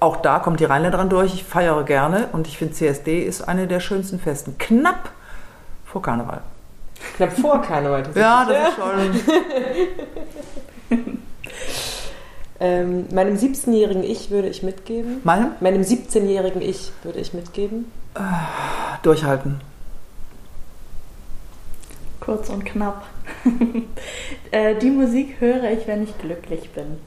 [0.00, 1.34] auch da kommt die Rheinländerin durch.
[1.34, 4.56] Ich feiere gerne und ich finde CSD ist eine der schönsten Festen.
[4.58, 5.10] Knapp
[5.84, 6.40] vor Karneval.
[7.16, 8.04] Knapp vor Karneval.
[8.14, 8.76] ja, das ist
[10.98, 11.18] schon.
[12.62, 15.20] Ähm, meinem 17-jährigen Ich würde ich mitgeben.
[15.24, 15.52] Meinem?
[15.60, 17.90] Meinem 17-jährigen Ich würde ich mitgeben.
[18.14, 18.20] Äh,
[19.02, 19.62] durchhalten.
[22.20, 23.06] Kurz und knapp.
[24.50, 26.98] äh, die Musik höre ich, wenn ich glücklich bin.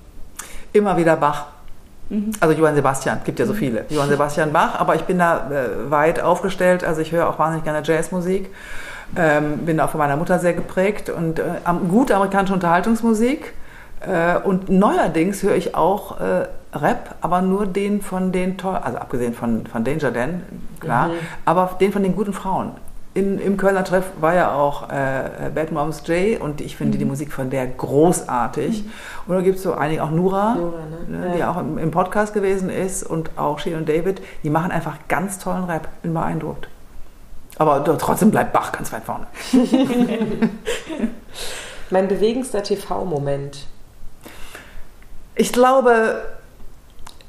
[0.74, 1.46] Immer wieder Bach.
[2.10, 2.32] Mhm.
[2.40, 3.58] Also Johann Sebastian, gibt ja so mhm.
[3.58, 3.86] viele.
[3.90, 6.84] Johann Sebastian Bach, aber ich bin da äh, weit aufgestellt.
[6.84, 8.50] Also ich höre auch wahnsinnig gerne Jazzmusik.
[9.16, 11.44] Ähm, bin auch von meiner Mutter sehr geprägt und äh,
[11.88, 13.54] gute amerikanische Unterhaltungsmusik
[14.44, 19.34] und neuerdings höre ich auch äh, Rap, aber nur den von den tollen, also abgesehen
[19.34, 20.44] von, von Danger Dan,
[20.80, 21.14] klar, mhm.
[21.46, 22.72] aber den von den guten Frauen.
[23.16, 27.00] In, Im Kölner Treff war ja auch äh, Bad Moms J und ich finde mhm.
[27.00, 28.84] die Musik von der großartig.
[28.84, 28.92] Mhm.
[29.28, 31.20] Und da gibt es so einige, auch Nura, Nura ne?
[31.20, 31.36] Ne, ja.
[31.36, 34.98] die auch im, im, Podcast gewesen ist und auch Shea und David, die machen einfach
[35.08, 35.88] ganz tollen Rap.
[36.02, 36.68] Bin beeindruckt.
[37.60, 39.28] Aber trotzdem bleibt Bach ganz weit vorne.
[41.92, 43.68] mein bewegendster TV-Moment.
[45.36, 46.22] Ich glaube,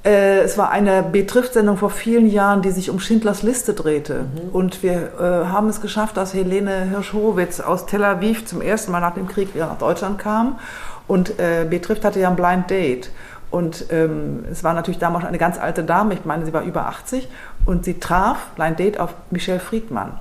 [0.05, 4.24] äh, es war eine Betrifft-Sendung vor vielen Jahren, die sich um Schindlers Liste drehte.
[4.24, 4.48] Mhm.
[4.52, 9.00] Und wir äh, haben es geschafft, dass Helene Hirsch-Horowitz aus Tel Aviv zum ersten Mal
[9.00, 10.59] nach dem Krieg wieder nach Deutschland kam.
[11.07, 13.11] Und äh, Betrifft hatte ja ein Blind Date.
[13.50, 16.86] Und ähm, es war natürlich damals eine ganz alte Dame, ich meine, sie war über
[16.86, 17.28] 80
[17.66, 20.18] und sie traf Blind Date auf Michelle Friedmann.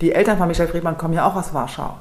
[0.00, 1.94] Die Eltern von Michelle Friedmann kommen ja auch aus Warschau.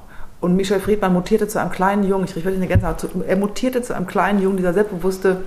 [0.43, 3.81] Und Michel Friedmann mutierte zu einem kleinen Jungen, ich wirklich eine Gänsehaut, zu, er mutierte
[3.81, 5.37] zu einem kleinen Jungen, dieser selbstbewusste,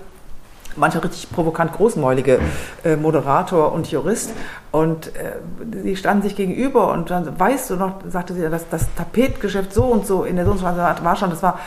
[0.74, 2.40] manchmal richtig provokant großmäulige
[2.82, 4.30] äh, Moderator und Jurist.
[4.72, 5.32] Und äh,
[5.82, 9.84] sie standen sich gegenüber und dann, weißt du noch, sagte sie, das, das Tapetgeschäft so
[9.84, 11.58] und so in der Sohnstraße war schon, das war,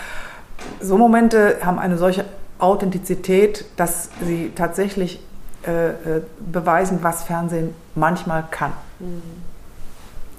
[0.82, 2.26] so Momente haben eine solche
[2.58, 5.24] Authentizität, dass sie tatsächlich
[5.68, 8.72] äh, äh beweisen, was Fernsehen manchmal kann.
[8.98, 9.22] Mhm.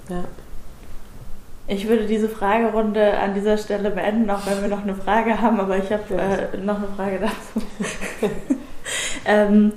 [0.09, 0.23] Ja.
[1.71, 5.57] Ich würde diese Fragerunde an dieser Stelle beenden, auch wenn wir noch eine Frage haben,
[5.57, 7.65] aber ich habe äh, noch eine Frage dazu.
[9.25, 9.71] ähm,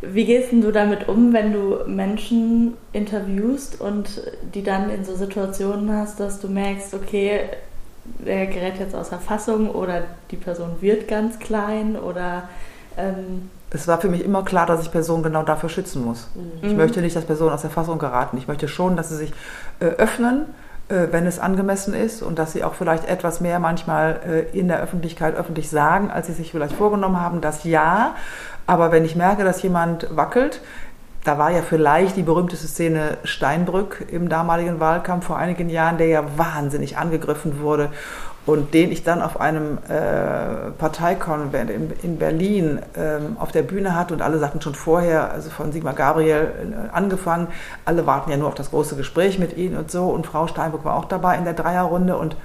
[0.00, 4.22] wie gehst du damit um, wenn du Menschen interviewst und
[4.54, 7.42] die dann in so Situationen hast, dass du merkst, okay,
[8.04, 12.48] der gerät jetzt außer Fassung oder die Person wird ganz klein oder
[12.96, 16.28] ähm es war für mich immer klar, dass ich Personen genau dafür schützen muss.
[16.34, 16.68] Mhm.
[16.68, 18.36] Ich möchte nicht, dass Personen aus der Fassung geraten.
[18.36, 19.32] Ich möchte schon, dass sie sich
[19.80, 20.46] äh, öffnen,
[21.10, 24.20] wenn es angemessen ist und dass sie auch vielleicht etwas mehr manchmal
[24.52, 28.14] äh, in der Öffentlichkeit öffentlich sagen, als sie sich vielleicht vorgenommen haben, das ja.
[28.66, 30.60] Aber wenn ich merke, dass jemand wackelt,
[31.24, 36.06] da war ja vielleicht die berühmteste Szene Steinbrück im damaligen Wahlkampf vor einigen Jahren, der
[36.06, 37.90] ja wahnsinnig angegriffen wurde
[38.46, 43.96] und den ich dann auf einem äh, Parteikonvent in, in Berlin ähm, auf der Bühne
[43.96, 47.48] hatte und alle sagten schon vorher, also von Sigmar Gabriel äh, angefangen,
[47.84, 50.06] alle warten ja nur auf das große Gespräch mit ihnen und so.
[50.06, 52.16] Und Frau Steinbrück war auch dabei in der Dreierrunde.
[52.16, 52.36] Und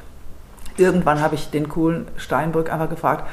[0.75, 3.27] irgendwann habe ich den coolen Steinbrück einfach gefragt,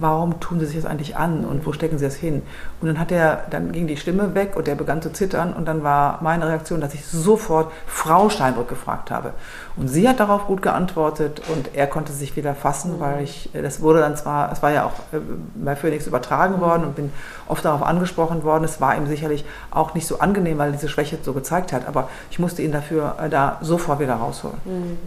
[0.00, 2.42] warum tun sie sich das eigentlich an und wo stecken sie das hin?
[2.80, 5.66] Und dann hat er, dann ging die Stimme weg und er begann zu zittern und
[5.66, 9.32] dann war meine Reaktion, dass ich sofort Frau Steinbrück gefragt habe.
[9.76, 13.00] Und sie hat darauf gut geantwortet und er konnte sich wieder fassen, mhm.
[13.00, 15.20] weil ich, das wurde dann zwar, es war ja auch äh,
[15.54, 16.60] bei Phoenix übertragen mhm.
[16.60, 17.12] worden und bin
[17.46, 18.64] oft darauf angesprochen worden.
[18.64, 21.88] Es war ihm sicherlich auch nicht so angenehm, weil er diese Schwäche so gezeigt hat,
[21.88, 24.58] aber ich musste ihn dafür äh, da sofort wieder rausholen.
[24.64, 24.98] Mhm.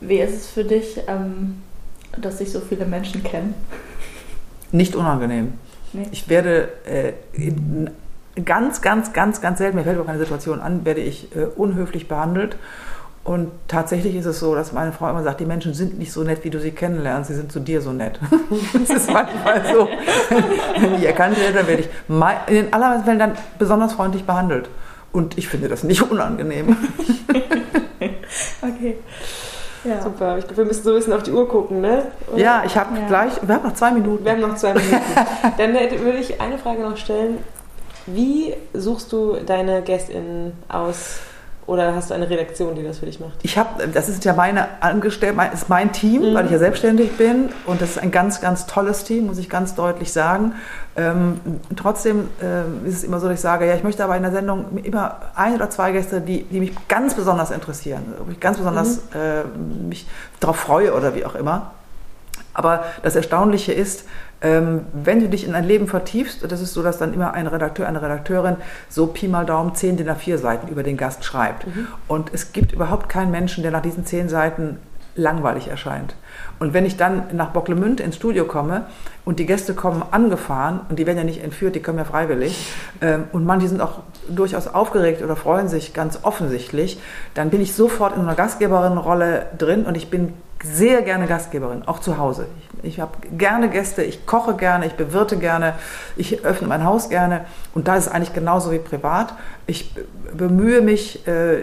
[0.00, 1.00] Wie ist es für dich?
[1.08, 1.63] Ähm
[2.20, 3.54] dass sich so viele Menschen kennen?
[4.72, 5.54] Nicht unangenehm.
[5.92, 6.08] Nee.
[6.10, 7.12] Ich werde äh,
[8.44, 12.08] ganz, ganz, ganz, ganz selten, mir fällt auch keine Situation an, werde ich äh, unhöflich
[12.08, 12.56] behandelt.
[13.22, 16.24] Und tatsächlich ist es so, dass meine Frau immer sagt, die Menschen sind nicht so
[16.24, 18.20] nett, wie du sie kennenlernst, sie sind zu dir so nett.
[18.72, 19.88] das ist manchmal so.
[20.78, 21.88] Wenn ich erkannt werde, dann werde ich
[22.48, 24.68] in den allermeisten Fällen dann besonders freundlich behandelt.
[25.10, 26.76] Und ich finde das nicht unangenehm.
[28.60, 28.98] okay.
[29.84, 30.00] Ja.
[30.02, 30.38] Super.
[30.38, 32.06] Ich glaube, wir müssen so ein bisschen auf die Uhr gucken, ne?
[32.32, 32.42] Oder?
[32.42, 33.06] Ja, ich habe ja.
[33.06, 33.32] gleich.
[33.42, 34.24] Wir haben noch zwei Minuten.
[34.24, 35.00] Wir haben noch zwei Minuten.
[35.58, 37.38] Dann würde ich eine Frage noch stellen.
[38.06, 41.20] Wie suchst du deine GästInnen aus?
[41.66, 43.32] Oder hast du eine Redaktion, die das für dich macht?
[43.42, 46.34] Ich habe, das ist ja meine Angestellte, mein, ist mein Team, mhm.
[46.34, 49.48] weil ich ja selbstständig bin und das ist ein ganz, ganz tolles Team, muss ich
[49.48, 50.52] ganz deutlich sagen.
[50.96, 51.40] Ähm,
[51.74, 54.32] trotzdem äh, ist es immer so, dass ich sage, ja, ich möchte aber in der
[54.32, 58.58] Sendung immer ein oder zwei Gäste, die, die mich ganz besonders interessieren, wo ich ganz
[58.58, 59.00] besonders mhm.
[59.14, 60.06] äh, mich
[60.40, 61.72] darauf freue oder wie auch immer.
[62.52, 64.08] Aber das Erstaunliche ist, ähm,
[64.44, 67.88] wenn du dich in ein Leben vertiefst, das ist so, dass dann immer ein Redakteur,
[67.88, 68.56] eine Redakteurin
[68.90, 71.66] so Pi mal Daumen 10 DIN A4 Seiten über den Gast schreibt.
[71.66, 71.88] Mhm.
[72.08, 74.78] Und es gibt überhaupt keinen Menschen, der nach diesen 10 Seiten
[75.16, 76.14] langweilig erscheint.
[76.58, 78.86] Und wenn ich dann nach Bocklemünd ins Studio komme
[79.24, 82.72] und die Gäste kommen angefahren und die werden ja nicht entführt, die kommen ja freiwillig
[83.00, 86.98] ähm, und manche sind auch durchaus aufgeregt oder freuen sich ganz offensichtlich,
[87.34, 90.32] dann bin ich sofort in einer Gastgeberin-Rolle drin und ich bin
[90.64, 92.46] sehr gerne Gastgeberin, auch zu Hause.
[92.82, 95.74] Ich, ich habe gerne Gäste, ich koche gerne, ich bewirte gerne,
[96.16, 97.44] ich öffne mein Haus gerne
[97.74, 99.34] und da ist eigentlich genauso wie privat.
[99.66, 99.94] Ich
[100.36, 101.62] bemühe mich, äh,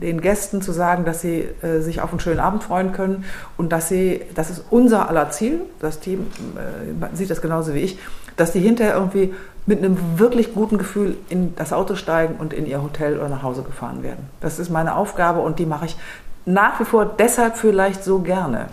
[0.00, 3.24] den Gästen zu sagen, dass sie äh, sich auf einen schönen Abend freuen können
[3.56, 6.26] und dass sie, das ist unser aller Ziel, das Team
[6.56, 7.98] äh, sieht das genauso wie ich,
[8.36, 9.34] dass die hinterher irgendwie
[9.64, 13.42] mit einem wirklich guten Gefühl in das Auto steigen und in ihr Hotel oder nach
[13.42, 14.28] Hause gefahren werden.
[14.40, 15.96] Das ist meine Aufgabe und die mache ich
[16.44, 18.66] nach wie vor deshalb vielleicht so gerne.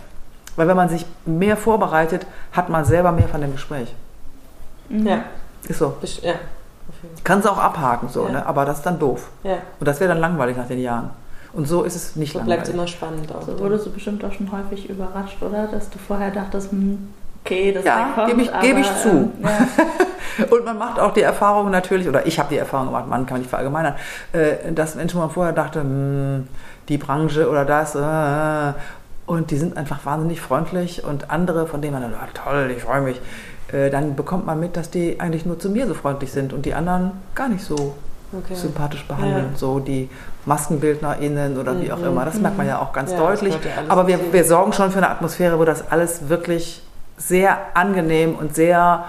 [0.56, 3.94] Weil wenn man sich mehr vorbereitet, hat man selber mehr von dem Gespräch.
[4.88, 5.06] Mhm.
[5.06, 5.24] Ja.
[5.68, 5.96] Ist so.
[6.22, 6.34] Ja.
[7.24, 8.32] Kannst auch abhaken, so, ja.
[8.32, 8.46] ne?
[8.46, 9.30] aber das ist dann doof.
[9.42, 9.58] Ja.
[9.78, 11.10] Und das wäre dann langweilig nach den Jahren.
[11.52, 12.64] Und so ist es nicht so langweilig.
[12.64, 13.34] bleibt immer spannend.
[13.34, 15.66] Auch so wurdest du bestimmt auch schon häufig überrascht, oder?
[15.66, 17.12] Dass du vorher dachtest, hm,
[17.44, 19.08] okay, das ja, gebe ich, geb ich zu.
[19.08, 20.46] Ähm, ja.
[20.50, 23.38] und man macht auch die Erfahrung natürlich, oder ich habe die Erfahrung gemacht, man kann
[23.38, 23.94] nicht verallgemeinern,
[24.32, 26.48] äh, dass Menschen man vorher dachte, hm,
[26.88, 27.94] die Branche oder das.
[27.94, 28.78] Äh,
[29.26, 32.82] und die sind einfach wahnsinnig freundlich und andere, von denen man dann, ah, toll, ich
[32.82, 33.20] freue mich,
[33.72, 36.66] äh, dann bekommt man mit, dass die eigentlich nur zu mir so freundlich sind und
[36.66, 37.94] die anderen gar nicht so
[38.36, 38.54] okay.
[38.54, 39.50] sympathisch behandeln.
[39.52, 39.58] Ja.
[39.58, 40.08] So die
[40.46, 41.82] MaskenbildnerInnen oder mhm.
[41.82, 42.06] wie auch mhm.
[42.06, 42.24] immer.
[42.24, 43.54] Das merkt man ja auch ganz ja, deutlich.
[43.54, 46.82] Ja Aber wir, wir sorgen schon für eine Atmosphäre, wo das alles wirklich
[47.20, 49.04] sehr angenehm und sehr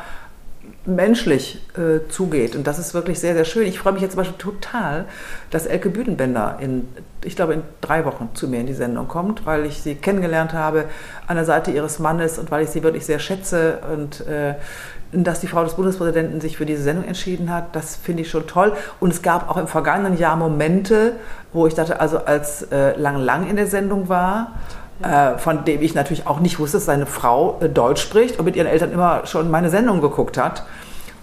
[0.85, 2.55] menschlich äh, zugeht.
[2.55, 3.67] Und das ist wirklich sehr, sehr schön.
[3.67, 5.05] Ich freue mich jetzt zum Beispiel total,
[5.51, 6.87] dass Elke Büdenbender in,
[7.23, 10.53] ich glaube, in drei Wochen zu mir in die Sendung kommt, weil ich sie kennengelernt
[10.53, 10.85] habe
[11.27, 14.55] an der Seite ihres Mannes und weil ich sie wirklich sehr schätze und äh,
[15.11, 18.47] dass die Frau des Bundespräsidenten sich für diese Sendung entschieden hat, das finde ich schon
[18.47, 18.73] toll.
[18.99, 21.13] Und es gab auch im vergangenen Jahr Momente,
[21.53, 24.53] wo ich dachte, also als äh, Lang Lang in der Sendung war,
[25.03, 28.45] äh, von dem ich natürlich auch nicht wusste, dass seine Frau äh, Deutsch spricht und
[28.45, 30.63] mit ihren Eltern immer schon meine Sendung geguckt hat.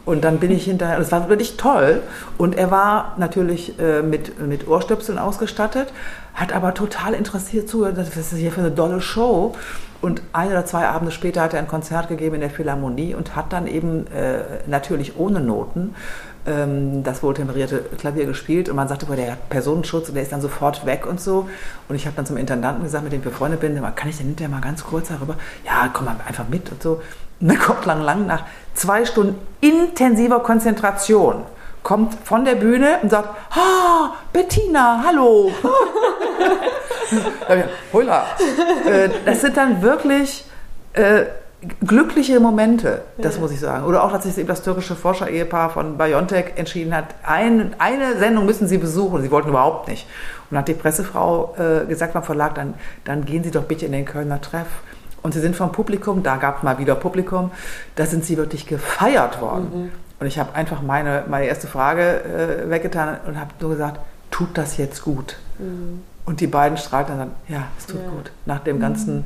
[0.05, 2.01] Und dann bin ich hinterher, das war wirklich toll.
[2.39, 5.93] Und er war natürlich äh, mit, mit Ohrstöpseln ausgestattet,
[6.33, 9.55] hat aber total interessiert zugehört, was ist das hier für eine dolle Show.
[10.01, 13.37] Und ein oder zwei Abende später hat er ein Konzert gegeben in der Philharmonie und
[13.37, 15.95] hat dann eben äh, natürlich ohne Noten
[16.45, 20.41] das wohltemperierte Klavier gespielt und man sagte, boah, der hat Personenschutz und der ist dann
[20.41, 21.47] sofort weg und so.
[21.89, 24.28] Und ich habe dann zum Intendanten gesagt, mit dem ich befreundet bin, kann ich denn
[24.28, 25.36] hinterher mal ganz kurz darüber?
[25.66, 27.03] Ja, komm mal einfach mit und so.
[27.41, 31.45] Und dann kommt lang, lang nach zwei Stunden intensiver Konzentration
[31.82, 35.51] kommt von der Bühne und sagt, ah, Bettina, hallo.
[37.93, 38.26] Hola.
[38.86, 40.45] Äh, das sind dann wirklich
[40.93, 41.24] äh,
[41.81, 43.41] glückliche Momente, das ja.
[43.41, 43.85] muss ich sagen.
[43.85, 48.69] Oder auch, dass sich das türkische Forscher-Ehepaar von BioNTech entschieden hat, ein, eine Sendung müssen
[48.69, 49.23] sie besuchen.
[49.23, 50.07] Sie wollten überhaupt nicht.
[50.51, 53.87] Und dann hat die Pressefrau äh, gesagt beim Verlag, dann, dann gehen Sie doch bitte
[53.87, 54.69] in den Kölner Treff.
[55.21, 57.51] Und sie sind vom Publikum, da gab es mal wieder Publikum,
[57.97, 59.69] da sind sie wirklich gefeiert worden.
[59.73, 59.91] Mhm.
[60.21, 64.01] Und ich habe einfach meine, meine erste Frage äh, weggetan und habe nur gesagt,
[64.31, 65.37] tut das jetzt gut?
[65.59, 66.03] Mhm.
[66.25, 68.11] Und die beiden strahlten dann, ja, es tut ja.
[68.11, 68.31] gut.
[68.47, 69.25] Nach dem ganzen mhm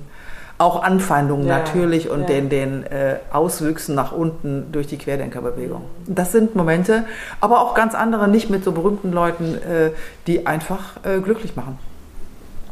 [0.62, 2.26] auch Anfeindungen ja, natürlich und ja.
[2.26, 5.82] den, den äh, Auswüchsen nach unten durch die Querdenkerbewegung.
[6.06, 7.04] Das sind Momente,
[7.40, 9.90] aber auch ganz andere, nicht mit so berühmten Leuten, äh,
[10.26, 11.78] die einfach äh, glücklich machen.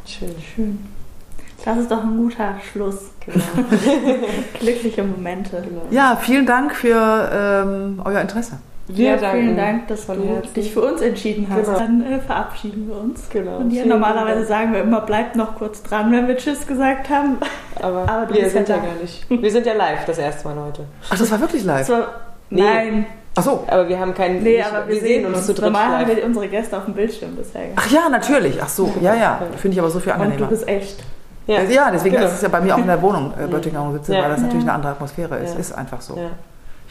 [0.05, 0.33] Schön.
[0.55, 0.79] Schön.
[1.63, 3.11] Das ist doch ein guter Schluss.
[3.25, 3.45] Genau.
[4.59, 5.61] Glückliche Momente.
[5.61, 5.83] Genau.
[5.91, 8.57] Ja, vielen Dank für ähm, euer Interesse.
[8.87, 11.65] Wir ja, vielen Dank, dass du dich für uns entschieden hast.
[11.65, 11.79] Genau.
[11.79, 13.29] Dann äh, verabschieden wir uns.
[13.29, 13.57] Genau.
[13.57, 17.37] Und hier normalerweise sagen wir immer, bleibt noch kurz dran, wenn wir Tschüss gesagt haben.
[17.81, 19.25] Aber, Aber wir sind ja gar nicht.
[19.29, 20.85] Wir sind ja live das erste Mal heute.
[21.09, 21.87] Ach, das war wirklich live?
[21.89, 22.07] War,
[22.49, 22.61] nee.
[22.61, 23.05] Nein.
[23.35, 23.63] Ach so.
[23.67, 24.43] Aber wir haben keinen.
[24.43, 25.65] Nee, aber wir, wir sehen uns, uns zu dritt.
[25.65, 27.69] Normal haben wir unsere Gäste auf dem Bildschirm bisher.
[27.75, 28.61] Ach ja, natürlich.
[28.61, 28.93] Ach so.
[28.99, 29.39] Ja, ja.
[29.57, 30.41] Finde ich aber so viel angenehmer.
[30.41, 31.03] Und du bist echt.
[31.47, 32.27] Ja, ja deswegen genau.
[32.27, 34.23] ist es ja bei mir auch in der Wohnung, äh, Böttinger 17, ja.
[34.23, 35.57] weil das natürlich eine andere Atmosphäre ist.
[35.57, 36.17] Ist einfach so.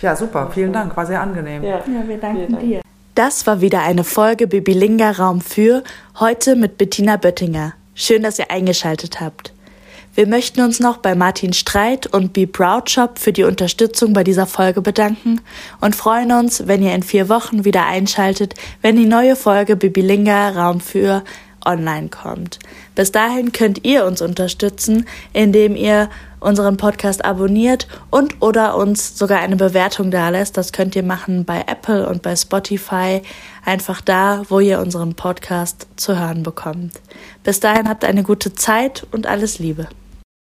[0.03, 0.17] Ja.
[0.17, 0.51] Super.
[0.53, 0.97] Vielen Dank.
[0.97, 1.63] War sehr angenehm.
[1.63, 2.65] Ja, ja wir danken Dank.
[2.65, 2.81] dir.
[3.15, 5.83] Das war wieder eine Folge Bibilinga Raum für,
[6.19, 7.75] heute mit Bettina Böttinger.
[7.95, 9.53] Schön, dass ihr eingeschaltet habt.
[10.15, 14.25] Wir möchten uns noch bei Martin Streit und Be Proud Shop für die Unterstützung bei
[14.25, 15.41] dieser Folge bedanken
[15.81, 20.51] und freuen uns, wenn ihr in vier Wochen wieder einschaltet, wenn die neue Folge Bibilinga
[20.51, 21.23] Raum für
[21.65, 22.59] online kommt.
[22.95, 26.09] Bis dahin könnt ihr uns unterstützen, indem ihr
[26.41, 30.57] unseren Podcast abonniert und oder uns sogar eine Bewertung dalässt.
[30.57, 33.23] Das könnt ihr machen bei Apple und bei Spotify.
[33.65, 37.01] Einfach da, wo ihr unseren Podcast zu hören bekommt.
[37.45, 39.89] Bis dahin habt eine gute Zeit und alles Liebe.